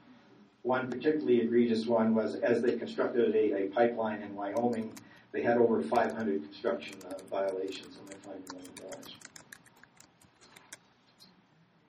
One 0.62 0.88
particularly 0.88 1.40
egregious 1.40 1.86
one 1.86 2.14
was 2.14 2.36
as 2.36 2.62
they 2.62 2.78
constructed 2.78 3.34
a, 3.34 3.64
a 3.64 3.66
pipeline 3.70 4.22
in 4.22 4.34
Wyoming, 4.36 4.92
they 5.32 5.42
had 5.42 5.58
over 5.58 5.82
500 5.82 6.42
construction 6.44 6.96
uh, 7.08 7.14
violations 7.30 7.98
they 8.06 8.14
fined 8.16 8.44
a 8.50 8.54
million 8.54 8.74
dollars. 8.74 9.16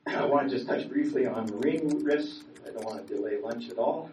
I 0.08 0.26
want 0.26 0.50
to 0.50 0.56
just 0.56 0.68
touch 0.68 0.88
briefly 0.90 1.26
on 1.26 1.46
marine 1.48 2.04
risks. 2.04 2.44
I 2.66 2.72
don't 2.72 2.86
want 2.86 3.06
to 3.08 3.16
delay 3.16 3.38
lunch 3.42 3.70
at 3.70 3.78
all. 3.78 4.10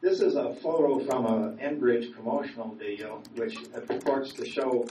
This 0.00 0.20
is 0.20 0.36
a 0.36 0.54
photo 0.56 1.04
from 1.04 1.26
an 1.26 1.58
Enbridge 1.58 2.12
promotional 2.12 2.74
video, 2.74 3.22
which 3.34 3.56
purports 3.72 4.32
to 4.34 4.46
show 4.46 4.86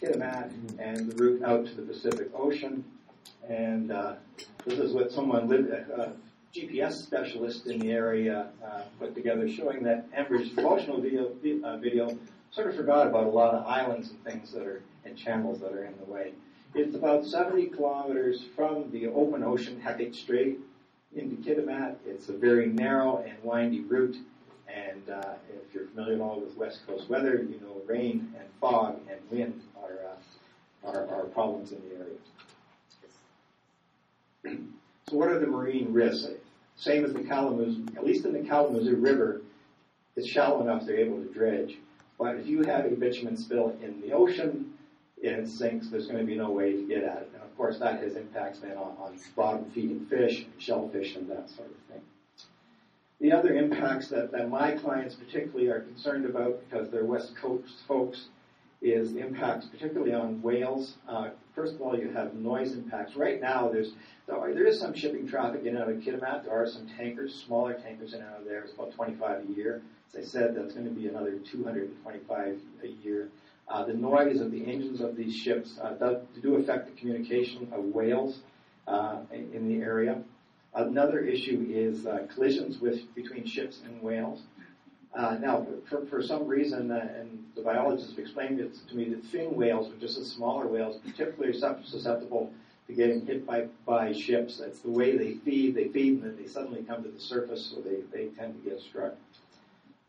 Kitimat 0.00 0.52
and 0.78 1.10
the 1.10 1.16
route 1.16 1.42
out 1.42 1.66
to 1.66 1.74
the 1.74 1.82
Pacific 1.82 2.30
Ocean. 2.34 2.84
And 3.48 3.92
uh, 3.92 4.14
this 4.64 4.78
is 4.78 4.92
what 4.92 5.12
someone, 5.12 5.48
lived, 5.48 5.70
a 5.70 6.12
GPS 6.54 6.92
specialist 6.92 7.66
in 7.66 7.80
the 7.80 7.90
area, 7.90 8.48
uh, 8.64 8.82
put 8.98 9.14
together, 9.14 9.48
showing 9.48 9.82
that 9.84 10.10
Enbridge's 10.12 10.50
promotional 10.50 11.00
video, 11.00 11.32
uh, 11.64 11.76
video 11.76 12.18
sort 12.52 12.68
of 12.68 12.76
forgot 12.76 13.06
about 13.06 13.24
a 13.24 13.30
lot 13.30 13.54
of 13.54 13.66
islands 13.66 14.10
and 14.10 14.22
things 14.24 14.52
that 14.52 14.66
are 14.66 14.82
and 15.04 15.16
channels 15.16 15.60
that 15.60 15.72
are 15.72 15.84
in 15.84 15.94
the 15.98 16.04
way. 16.04 16.32
It's 16.74 16.94
about 16.94 17.26
70 17.26 17.66
kilometers 17.66 18.44
from 18.54 18.90
the 18.92 19.08
open 19.08 19.42
ocean, 19.42 19.80
Hecate 19.80 20.14
Strait, 20.14 20.60
into 21.14 21.36
Kitimat. 21.36 21.96
It's 22.06 22.28
a 22.28 22.32
very 22.32 22.66
narrow 22.66 23.24
and 23.26 23.34
windy 23.42 23.80
route. 23.80 24.16
And 24.72 25.10
uh, 25.10 25.34
if 25.50 25.74
you're 25.74 25.86
familiar 25.88 26.14
at 26.14 26.20
all 26.20 26.40
with 26.40 26.56
West 26.56 26.86
Coast 26.86 27.10
weather, 27.10 27.34
you 27.34 27.60
know 27.60 27.82
rain 27.86 28.32
and 28.38 28.48
fog 28.60 29.00
and 29.10 29.18
wind 29.30 29.60
are, 29.82 29.98
uh, 30.86 30.88
are, 30.88 31.08
are, 31.14 31.24
problems 31.24 31.72
in 31.72 31.82
the 31.82 31.96
area. 34.46 34.58
so 35.08 35.16
what 35.16 35.28
are 35.28 35.38
the 35.38 35.46
marine 35.46 35.92
risks? 35.92 36.30
Same 36.76 37.04
as 37.04 37.12
the 37.12 37.20
Kalamazoo, 37.20 37.86
at 37.96 38.06
least 38.06 38.24
in 38.24 38.32
the 38.32 38.48
Kalamazoo 38.48 38.96
River, 38.96 39.42
it's 40.16 40.26
shallow 40.26 40.62
enough 40.62 40.86
they're 40.86 40.96
able 40.96 41.18
to 41.18 41.32
dredge. 41.32 41.76
But 42.22 42.36
if 42.36 42.46
you 42.46 42.62
have 42.62 42.84
a 42.84 42.90
bitumen 42.90 43.36
spill 43.36 43.76
in 43.82 44.00
the 44.00 44.12
ocean 44.12 44.74
and 45.24 45.36
it 45.38 45.48
sinks, 45.48 45.88
there's 45.88 46.06
going 46.06 46.20
to 46.20 46.24
be 46.24 46.36
no 46.36 46.52
way 46.52 46.70
to 46.70 46.86
get 46.86 47.02
at 47.02 47.22
it. 47.22 47.30
And 47.34 47.42
of 47.42 47.56
course, 47.56 47.80
that 47.80 48.00
has 48.00 48.14
impacts 48.14 48.60
then 48.60 48.76
on, 48.76 48.96
on 49.00 49.18
bottom 49.34 49.68
feeding 49.72 50.06
fish, 50.06 50.46
shellfish, 50.58 51.16
and 51.16 51.28
that 51.28 51.50
sort 51.50 51.70
of 51.70 51.76
thing. 51.90 52.00
The 53.20 53.32
other 53.32 53.54
impacts 53.54 54.06
that, 54.10 54.30
that 54.30 54.48
my 54.48 54.70
clients 54.70 55.16
particularly 55.16 55.68
are 55.68 55.80
concerned 55.80 56.24
about 56.24 56.60
because 56.70 56.90
they're 56.90 57.04
West 57.04 57.34
Coast 57.34 57.82
folks 57.88 58.26
is 58.80 59.16
impacts 59.16 59.66
particularly 59.66 60.14
on 60.14 60.40
whales. 60.42 60.98
Uh, 61.08 61.30
first 61.56 61.74
of 61.74 61.82
all, 61.82 61.98
you 61.98 62.10
have 62.10 62.34
noise 62.34 62.74
impacts. 62.74 63.16
Right 63.16 63.40
now, 63.40 63.68
there's 63.68 63.94
there 64.28 64.64
is 64.64 64.78
some 64.78 64.94
shipping 64.94 65.26
traffic 65.26 65.62
in 65.62 65.74
and 65.76 65.78
out 65.78 65.90
of 65.90 65.96
Kitimat. 65.96 66.44
There 66.44 66.52
are 66.52 66.68
some 66.68 66.88
tankers, 66.96 67.34
smaller 67.34 67.74
tankers 67.74 68.14
in 68.14 68.20
and 68.20 68.28
out 68.30 68.40
of 68.40 68.44
there. 68.44 68.62
It's 68.62 68.74
about 68.74 68.92
25 68.92 69.50
a 69.50 69.52
year. 69.52 69.82
As 70.14 70.24
I 70.24 70.28
said, 70.28 70.54
that's 70.54 70.74
going 70.74 70.86
to 70.86 70.92
be 70.92 71.08
another 71.08 71.38
225 71.38 72.60
a 72.82 72.86
year. 72.86 73.30
Uh, 73.66 73.84
the 73.84 73.94
noise 73.94 74.40
of 74.40 74.50
the 74.50 74.66
engines 74.66 75.00
of 75.00 75.16
these 75.16 75.34
ships 75.34 75.78
uh, 75.82 75.92
does, 75.92 76.22
do 76.42 76.56
affect 76.56 76.86
the 76.86 77.00
communication 77.00 77.66
of 77.72 77.84
whales 77.84 78.40
uh, 78.86 79.20
in 79.32 79.68
the 79.68 79.82
area. 79.82 80.22
Another 80.74 81.20
issue 81.20 81.66
is 81.70 82.06
uh, 82.06 82.26
collisions 82.34 82.78
with 82.78 83.14
between 83.14 83.46
ships 83.46 83.80
and 83.86 84.02
whales. 84.02 84.42
Uh, 85.14 85.36
now, 85.40 85.66
for, 85.88 86.04
for 86.06 86.22
some 86.22 86.46
reason, 86.46 86.90
uh, 86.90 87.08
and 87.18 87.44
the 87.54 87.62
biologists 87.62 88.10
have 88.10 88.18
explained 88.18 88.60
it 88.60 88.74
to 88.88 88.94
me, 88.94 89.08
that 89.08 89.24
fin 89.24 89.54
whales, 89.54 89.88
which 89.88 89.96
are 89.98 90.00
just 90.00 90.34
smaller 90.34 90.66
whales, 90.66 90.98
particularly 91.06 91.58
susceptible 91.58 92.52
to 92.86 92.92
getting 92.92 93.24
hit 93.24 93.46
by, 93.46 93.66
by 93.86 94.12
ships. 94.12 94.58
That's 94.58 94.80
the 94.80 94.90
way 94.90 95.16
they 95.16 95.34
feed. 95.34 95.74
They 95.74 95.88
feed 95.88 96.22
and 96.22 96.24
then 96.24 96.36
they 96.36 96.48
suddenly 96.48 96.82
come 96.82 97.02
to 97.02 97.10
the 97.10 97.20
surface, 97.20 97.72
so 97.74 97.80
they, 97.80 98.00
they 98.12 98.26
tend 98.28 98.62
to 98.62 98.70
get 98.70 98.80
struck. 98.80 99.14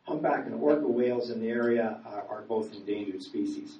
Humpback 0.03 0.45
and 0.45 0.55
orca 0.55 0.87
whales 0.87 1.29
in 1.29 1.41
the 1.41 1.49
area 1.49 1.99
are, 2.05 2.25
are 2.29 2.41
both 2.41 2.73
endangered 2.73 3.21
species. 3.21 3.77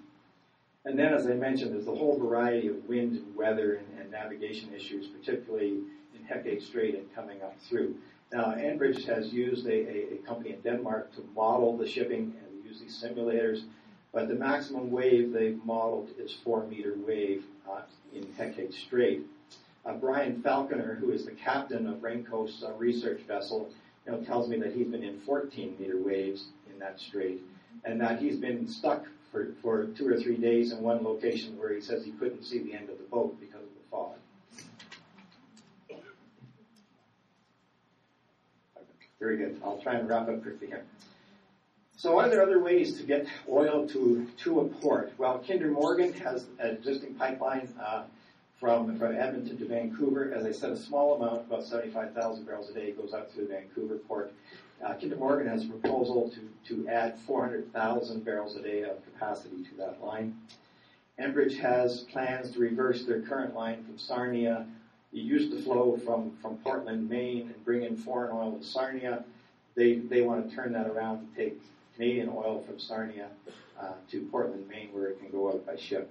And 0.86 1.00
then, 1.00 1.14
as 1.14 1.28
I 1.28 1.34
mentioned, 1.34 1.74
there's 1.74 1.88
a 1.88 1.96
whole 1.96 2.18
variety 2.18 2.68
of 2.68 2.88
wind 2.88 3.18
and 3.18 3.36
weather 3.36 3.76
and, 3.76 4.00
and 4.00 4.12
navigation 4.12 4.74
issues, 4.74 5.08
particularly 5.08 5.80
in 6.16 6.24
Hecate 6.26 6.62
Strait 6.62 6.96
and 6.96 7.14
coming 7.16 7.42
up 7.42 7.56
through. 7.62 7.96
Now, 8.32 8.54
Enbridge 8.56 9.06
has 9.06 9.32
used 9.32 9.66
a, 9.68 9.72
a, 9.72 10.14
a, 10.14 10.18
company 10.26 10.52
in 10.52 10.62
Denmark 10.62 11.14
to 11.16 11.24
model 11.36 11.78
the 11.78 11.88
shipping, 11.88 12.34
and 12.38 12.66
use 12.66 12.80
these 12.80 13.02
simulators. 13.02 13.64
But 14.12 14.28
the 14.28 14.36
maximum 14.36 14.92
wave 14.92 15.32
they've 15.32 15.64
modeled 15.64 16.10
is 16.18 16.34
four 16.44 16.66
meter 16.68 16.96
wave 17.06 17.46
uh, 17.70 17.82
in 18.14 18.32
Hecate 18.38 18.74
Strait. 18.74 19.24
Uh, 19.86 19.94
Brian 19.94 20.42
Falconer, 20.42 20.96
who 20.96 21.12
is 21.12 21.26
the 21.26 21.32
captain 21.32 21.88
of 21.88 21.98
Raincoast's 22.02 22.64
uh, 22.64 22.74
research 22.74 23.22
vessel, 23.22 23.70
you 24.06 24.12
know, 24.12 24.22
tells 24.22 24.50
me 24.50 24.58
that 24.60 24.74
he's 24.74 24.88
been 24.88 25.04
in 25.04 25.20
14 25.22 25.76
meter 25.80 25.98
waves 25.98 26.48
in 26.72 26.80
that 26.80 27.00
strait, 27.00 27.42
and 27.86 28.00
that 28.02 28.20
he's 28.20 28.38
been 28.38 28.68
stuck 28.68 29.06
for, 29.32 29.54
for 29.62 29.86
two 29.88 30.08
or 30.08 30.20
three 30.20 30.38
days 30.38 30.72
in 30.72 30.82
one 30.82 31.04
location 31.04 31.58
where 31.58 31.74
he 31.74 31.82
says 31.82 32.04
he 32.04 32.12
couldn't 32.12 32.44
see 32.44 32.60
the 32.60 32.74
end 32.74 32.90
of 32.90 32.98
the 32.98 33.04
boat 33.06 33.40
because 33.40 33.62
of 33.62 33.74
the 33.76 33.90
fog. 33.90 34.16
Very 39.20 39.38
good. 39.38 39.60
I'll 39.64 39.78
try 39.78 39.96
and 39.96 40.10
wrap 40.10 40.28
up 40.28 40.42
quickly 40.42 40.68
here. 40.68 40.84
So 41.96 42.20
are 42.20 42.28
there 42.28 42.44
other 42.44 42.60
ways 42.60 42.98
to 42.98 43.04
get 43.04 43.26
oil 43.48 43.88
to, 43.88 44.28
to 44.40 44.60
a 44.60 44.66
port? 44.66 45.14
Well, 45.18 45.42
Kinder 45.48 45.72
Morgan 45.72 46.12
has 46.14 46.48
an 46.60 46.72
existing 46.72 47.14
pipeline 47.14 47.74
uh, 47.82 48.04
from, 48.64 48.98
from 48.98 49.14
Edmonton 49.14 49.58
to 49.58 49.66
Vancouver. 49.66 50.34
As 50.34 50.46
I 50.46 50.54
said, 50.54 50.72
a 50.72 50.78
small 50.78 51.22
amount, 51.22 51.48
about 51.48 51.66
75,000 51.66 52.46
barrels 52.46 52.70
a 52.70 52.74
day, 52.74 52.92
goes 52.92 53.14
out 53.14 53.30
through 53.30 53.48
the 53.48 53.54
Vancouver 53.56 53.96
port. 53.96 54.32
Uh, 54.82 54.94
Kinder 54.94 55.18
Morgan 55.18 55.48
has 55.48 55.66
a 55.66 55.68
proposal 55.68 56.32
to, 56.32 56.74
to 56.74 56.88
add 56.88 57.20
400,000 57.28 58.24
barrels 58.24 58.56
a 58.56 58.62
day 58.62 58.84
of 58.84 59.04
capacity 59.04 59.66
to 59.66 59.76
that 59.80 60.02
line. 60.02 60.38
Enbridge 61.20 61.58
has 61.60 62.04
plans 62.04 62.52
to 62.52 62.60
reverse 62.60 63.04
their 63.04 63.22
current 63.24 63.54
line 63.54 63.84
from 63.84 63.98
Sarnia. 63.98 64.66
It 65.12 65.18
used 65.18 65.52
to 65.52 65.62
flow 65.62 66.00
from, 66.06 66.32
from 66.42 66.56
Portland, 66.60 67.10
Maine, 67.10 67.52
and 67.54 67.66
bring 67.66 67.84
in 67.84 67.98
foreign 67.98 68.32
oil 68.32 68.58
to 68.58 68.64
Sarnia. 68.64 69.26
They, 69.76 69.96
they 69.96 70.22
want 70.22 70.50
to 70.50 70.56
turn 70.56 70.72
that 70.72 70.88
around 70.88 71.28
to 71.28 71.36
take 71.36 71.62
Canadian 71.96 72.30
oil 72.30 72.64
from 72.66 72.80
Sarnia 72.80 73.28
uh, 73.78 73.92
to 74.12 74.22
Portland, 74.32 74.70
Maine, 74.70 74.88
where 74.94 75.08
it 75.08 75.20
can 75.20 75.30
go 75.32 75.50
out 75.50 75.66
by 75.66 75.76
ship. 75.76 76.10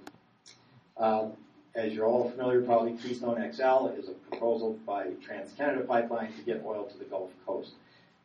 Um, 0.98 1.32
as 1.74 1.92
you're 1.92 2.06
all 2.06 2.30
familiar, 2.30 2.62
probably 2.62 2.92
Keystone 2.92 3.36
XL 3.52 3.88
is 3.98 4.08
a 4.08 4.12
proposal 4.30 4.78
by 4.86 5.06
TransCanada 5.26 5.86
Pipeline 5.86 6.32
to 6.34 6.42
get 6.42 6.62
oil 6.64 6.84
to 6.84 6.98
the 6.98 7.04
Gulf 7.04 7.30
Coast 7.46 7.72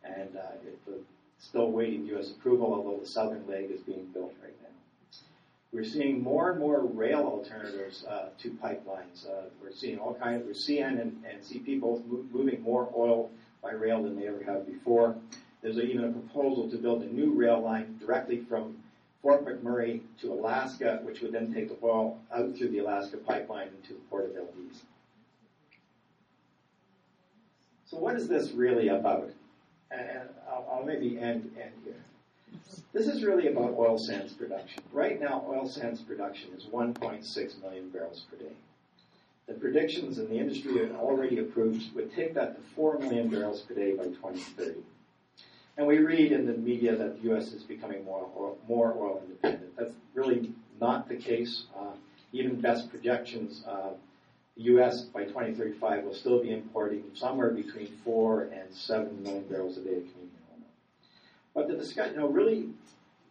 and 0.03 0.36
uh, 0.38 0.41
it's 0.63 1.05
still 1.39 1.71
waiting 1.71 2.05
U.S. 2.07 2.31
approval, 2.31 2.73
although 2.73 2.99
the 2.99 3.07
southern 3.07 3.47
leg 3.47 3.69
is 3.71 3.81
being 3.81 4.05
built 4.13 4.33
right 4.41 4.53
now. 4.62 4.69
We're 5.71 5.83
seeing 5.83 6.23
more 6.23 6.51
and 6.51 6.60
more 6.60 6.86
rail 6.86 7.19
alternatives 7.19 8.05
uh, 8.05 8.29
to 8.39 8.49
pipelines. 8.51 9.27
Uh, 9.27 9.49
we're 9.62 9.73
seeing 9.73 9.99
all 9.99 10.13
kinds. 10.15 10.43
We're 10.45 10.53
CN 10.53 11.01
and, 11.01 11.23
and 11.29 11.41
CP 11.41 11.81
both 11.81 12.01
moving 12.05 12.62
more 12.62 12.89
oil 12.95 13.31
by 13.62 13.71
rail 13.71 14.03
than 14.03 14.19
they 14.19 14.27
ever 14.27 14.43
have 14.45 14.65
before. 14.65 15.15
There's 15.62 15.77
a, 15.77 15.83
even 15.83 16.05
a 16.05 16.12
proposal 16.12 16.69
to 16.69 16.77
build 16.77 17.03
a 17.03 17.13
new 17.13 17.33
rail 17.33 17.62
line 17.62 17.97
directly 17.99 18.45
from 18.47 18.77
Fort 19.21 19.45
McMurray 19.45 20.01
to 20.21 20.32
Alaska, 20.32 20.99
which 21.03 21.21
would 21.21 21.32
then 21.32 21.53
take 21.53 21.69
the 21.69 21.86
oil 21.86 22.19
out 22.34 22.56
through 22.56 22.69
the 22.69 22.80
Alaska 22.80 23.17
pipeline 23.17 23.69
into 23.77 23.93
the 23.93 23.99
port 24.10 24.25
of 24.25 24.34
Valdez. 24.34 24.84
So 27.86 27.97
what 27.97 28.15
is 28.15 28.27
this 28.27 28.51
really 28.51 28.89
about? 28.89 29.30
and 29.91 30.30
I'll, 30.49 30.67
I'll 30.71 30.86
maybe 30.86 31.17
end, 31.19 31.51
end 31.62 31.71
here. 31.84 31.95
This 32.93 33.08
is 33.08 33.23
really 33.23 33.47
about 33.47 33.75
oil 33.77 33.97
sands 33.97 34.34
production. 34.34 34.84
Right 34.91 35.19
now, 35.19 35.45
oil 35.47 35.67
sands 35.67 36.01
production 36.01 36.51
is 36.58 36.65
1.6 36.65 37.62
million 37.62 37.89
barrels 37.89 38.25
per 38.30 38.38
day. 38.38 38.53
The 39.47 39.53
predictions 39.53 40.17
in 40.17 40.30
the 40.30 40.38
industry 40.38 40.82
are 40.82 40.95
already 40.95 41.39
approved 41.39 41.95
would 41.95 42.13
take 42.13 42.34
that 42.34 42.56
to 42.56 42.62
4 42.75 42.99
million 42.99 43.30
barrels 43.30 43.62
per 43.62 43.75
day 43.75 43.93
by 43.93 44.06
2030. 44.06 44.82
And 45.78 45.86
we 45.86 46.00
read 46.00 46.32
in 46.32 46.48
the 46.48 46.54
media 46.54 46.96
that 46.96 47.22
the 47.22 47.30
U.S. 47.30 47.54
is 47.54 47.63
becoming 47.63 48.04
more 48.04 48.28
oil, 48.36 48.58
more 48.68 48.96
oil 48.98 49.22
independent. 49.24 49.76
That's 49.78 49.94
really 50.16 50.52
not 50.82 51.08
the 51.08 51.16
case. 51.16 51.66
Uh, 51.78 51.92
even 52.34 52.60
best 52.60 52.90
projections 52.90 53.63
uh, 53.68 53.92
the 54.58 54.63
U.S. 54.63 55.02
by 55.02 55.24
2035 55.24 56.04
will 56.04 56.16
still 56.16 56.42
be 56.42 56.52
importing 56.52 57.04
somewhere 57.13 57.52
between 57.52 57.88
four 58.04 58.44
and 58.46 58.74
seven 58.74 59.22
million 59.22 59.44
barrels 59.44 59.78
a 59.78 59.82
day 59.82 59.98
of 59.98 60.02
Canadian 60.02 60.32
oil. 60.52 60.66
But 61.54 61.68
the 61.68 61.76
discussion, 61.76 62.16
you 62.16 62.20
know, 62.22 62.28
really, 62.28 62.70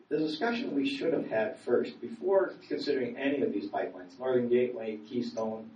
the 0.08 0.18
discussion 0.18 0.74
we 0.74 0.88
should 0.88 1.12
have 1.12 1.26
had 1.26 1.58
first 1.58 2.00
before 2.00 2.54
considering 2.68 3.16
any 3.16 3.42
of 3.42 3.52
these 3.52 3.68
pipelines, 3.68 4.18
Northern 4.20 4.48
Gateway, 4.48 4.98
Keystone, 5.08 5.68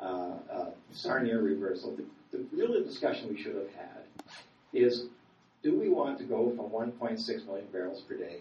uh, 0.00 0.34
uh, 0.52 0.70
Sarnia 0.92 1.38
reversal, 1.38 1.96
the, 1.96 2.04
the 2.36 2.44
really 2.56 2.84
discussion 2.84 3.28
we 3.28 3.42
should 3.42 3.56
have 3.56 3.70
had 3.74 4.04
is 4.72 5.06
do 5.62 5.78
we 5.78 5.88
want 5.88 6.18
to 6.18 6.24
go 6.24 6.50
from 6.56 6.70
1.6 6.70 7.46
million 7.46 7.66
barrels 7.72 8.02
per 8.02 8.16
day 8.16 8.40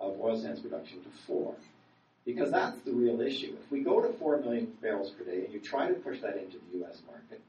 of 0.00 0.18
oil 0.20 0.40
sands 0.40 0.60
production 0.60 1.02
to 1.02 1.08
four? 1.26 1.54
Because 2.24 2.50
that's 2.50 2.78
the 2.86 2.92
real 2.92 3.20
issue. 3.20 3.54
If 3.62 3.70
we 3.70 3.80
go 3.80 4.00
to 4.00 4.12
4 4.18 4.38
million 4.40 4.72
barrels 4.80 5.10
per 5.10 5.24
day 5.24 5.44
and 5.44 5.52
you 5.52 5.60
try 5.60 5.88
to 5.88 5.94
push 5.94 6.20
that 6.20 6.36
into 6.38 6.56
the 6.56 6.78
U.S. 6.78 7.02
market, 7.06 7.42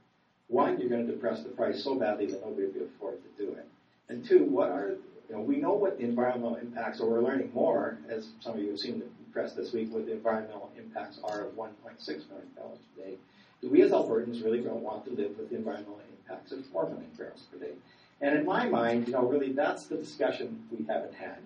one, 0.47 0.79
you're 0.79 0.89
going 0.89 1.07
to 1.07 1.13
depress 1.13 1.41
the 1.43 1.49
price 1.49 1.83
so 1.83 1.95
badly 1.95 2.27
that 2.27 2.41
nobody 2.45 2.67
will 2.67 2.87
afford 2.95 3.19
to 3.23 3.43
do 3.45 3.51
it. 3.51 3.65
And 4.09 4.25
two, 4.27 4.43
what 4.43 4.69
are, 4.69 4.97
you 5.29 5.35
know, 5.35 5.41
we 5.41 5.57
know 5.57 5.73
what 5.73 5.97
the 5.97 6.03
environmental 6.03 6.55
impacts 6.55 6.99
are. 6.99 7.07
We're 7.07 7.21
learning 7.21 7.51
more, 7.53 7.97
as 8.09 8.27
some 8.41 8.53
of 8.53 8.59
you 8.59 8.69
have 8.71 8.79
seen 8.79 8.99
the 8.99 9.05
press 9.31 9.53
this 9.53 9.73
week, 9.73 9.91
what 9.91 10.05
the 10.05 10.13
environmental 10.13 10.71
impacts 10.77 11.19
are 11.23 11.45
of 11.45 11.53
1.6 11.53 12.07
million 12.07 12.49
barrels 12.55 12.79
per 12.95 13.03
day. 13.03 13.15
Do 13.61 13.69
we 13.69 13.81
as 13.81 13.91
Albertans 13.91 14.43
really 14.43 14.61
don't 14.61 14.81
want 14.81 15.05
to 15.05 15.11
live 15.11 15.37
with 15.37 15.49
the 15.49 15.55
environmental 15.55 16.01
impacts 16.19 16.51
of 16.51 16.65
4 16.71 16.89
million 16.89 17.09
barrels 17.17 17.43
per 17.51 17.57
day? 17.57 17.73
And 18.21 18.37
in 18.37 18.45
my 18.45 18.67
mind, 18.69 19.07
you 19.07 19.13
know, 19.13 19.27
really 19.27 19.51
that's 19.51 19.85
the 19.85 19.97
discussion 19.97 20.63
we 20.71 20.85
haven't 20.85 21.13
had. 21.13 21.37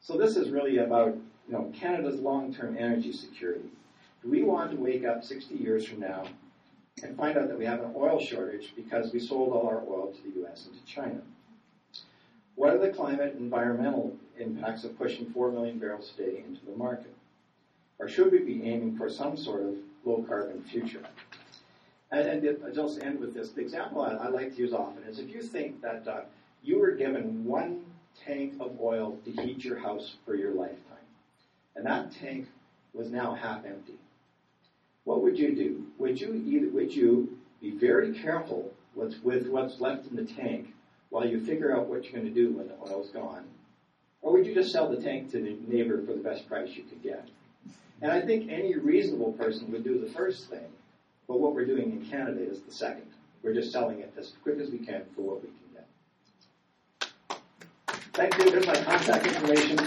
So 0.00 0.16
this 0.16 0.36
is 0.36 0.50
really 0.50 0.78
about 0.78 1.14
you 1.46 1.52
know, 1.52 1.70
Canada's 1.74 2.20
long-term 2.20 2.76
energy 2.78 3.12
security. 3.12 3.70
Do 4.22 4.30
we 4.30 4.42
want 4.42 4.70
to 4.70 4.76
wake 4.76 5.04
up 5.04 5.24
60 5.24 5.54
years 5.54 5.86
from 5.86 6.00
now 6.00 6.24
and 7.02 7.16
find 7.16 7.36
out 7.36 7.48
that 7.48 7.58
we 7.58 7.64
have 7.64 7.80
an 7.80 7.92
oil 7.96 8.18
shortage 8.18 8.72
because 8.76 9.12
we 9.12 9.20
sold 9.20 9.52
all 9.52 9.66
our 9.66 9.82
oil 9.88 10.12
to 10.12 10.22
the 10.22 10.40
U.S. 10.40 10.66
and 10.66 10.78
to 10.78 10.84
China? 10.84 11.20
What 12.54 12.74
are 12.74 12.78
the 12.78 12.90
climate 12.90 13.32
and 13.32 13.40
environmental 13.40 14.16
impacts 14.38 14.84
of 14.84 14.96
pushing 14.96 15.30
4 15.32 15.52
million 15.52 15.78
barrels 15.78 16.12
a 16.14 16.22
day 16.22 16.44
into 16.46 16.64
the 16.66 16.76
market? 16.76 17.14
Or 17.98 18.08
should 18.08 18.32
we 18.32 18.38
be 18.40 18.64
aiming 18.64 18.96
for 18.96 19.10
some 19.10 19.36
sort 19.36 19.62
of 19.62 19.74
low 20.04 20.22
carbon 20.22 20.62
future? 20.62 21.02
And, 22.10 22.44
and 22.44 22.58
I'll 22.64 22.72
just 22.72 23.02
end 23.02 23.20
with 23.20 23.34
this. 23.34 23.50
The 23.50 23.60
example 23.60 24.02
I, 24.02 24.14
I, 24.14 24.28
like 24.28 24.56
to 24.56 24.62
use 24.62 24.72
often 24.72 25.04
is 25.04 25.18
if 25.18 25.30
you 25.30 25.42
think 25.42 25.80
that 25.82 26.06
uh, 26.08 26.22
you 26.62 26.78
were 26.78 26.92
given 26.92 27.44
one 27.44 27.84
tank 28.24 28.54
of 28.60 28.80
oil 28.80 29.16
to 29.24 29.30
heat 29.42 29.64
your 29.64 29.78
house 29.78 30.16
for 30.24 30.34
your 30.34 30.52
lifetime, 30.52 31.06
and 31.76 31.86
that 31.86 32.12
tank 32.12 32.48
was 32.92 33.10
now 33.10 33.34
half 33.34 33.64
empty. 33.64 33.98
What 35.04 35.22
would 35.22 35.38
you 35.38 35.54
do? 35.54 35.86
Would 35.98 36.20
you 36.20 36.34
either 36.34 36.68
would 36.70 36.92
you 36.92 37.38
be 37.60 37.70
very 37.70 38.18
careful 38.18 38.72
with, 38.94 39.22
with 39.22 39.48
what's 39.48 39.80
left 39.80 40.08
in 40.08 40.16
the 40.16 40.24
tank 40.24 40.74
while 41.10 41.26
you 41.26 41.44
figure 41.44 41.76
out 41.76 41.86
what 41.86 42.04
you're 42.04 42.12
going 42.12 42.26
to 42.26 42.30
do 42.34 42.52
when 42.52 42.68
the 42.68 42.74
oil's 42.74 43.10
gone? 43.10 43.44
Or 44.22 44.32
would 44.32 44.46
you 44.46 44.54
just 44.54 44.72
sell 44.72 44.88
the 44.90 45.00
tank 45.00 45.30
to 45.32 45.40
the 45.40 45.56
neighbor 45.66 46.04
for 46.04 46.12
the 46.12 46.20
best 46.20 46.48
price 46.48 46.70
you 46.74 46.82
could 46.82 47.02
get? 47.02 47.28
And 48.02 48.10
I 48.10 48.20
think 48.22 48.50
any 48.50 48.76
reasonable 48.76 49.32
person 49.32 49.70
would 49.72 49.84
do 49.84 49.98
the 49.98 50.10
first 50.12 50.48
thing, 50.48 50.66
but 51.30 51.38
what 51.38 51.54
we're 51.54 51.64
doing 51.64 51.92
in 51.92 52.04
Canada 52.04 52.40
is 52.42 52.60
the 52.62 52.72
second. 52.72 53.06
We're 53.44 53.54
just 53.54 53.70
selling 53.70 54.00
it 54.00 54.12
as 54.18 54.32
quick 54.42 54.58
as 54.58 54.68
we 54.68 54.78
can 54.78 55.04
for 55.14 55.22
what 55.22 55.40
we 55.40 55.48
can 55.48 55.58
get. 55.72 57.40
Thank 58.14 58.36
you. 58.38 58.50
There's 58.50 58.66
my 58.66 58.74
contact 58.74 59.28
information. 59.28 59.78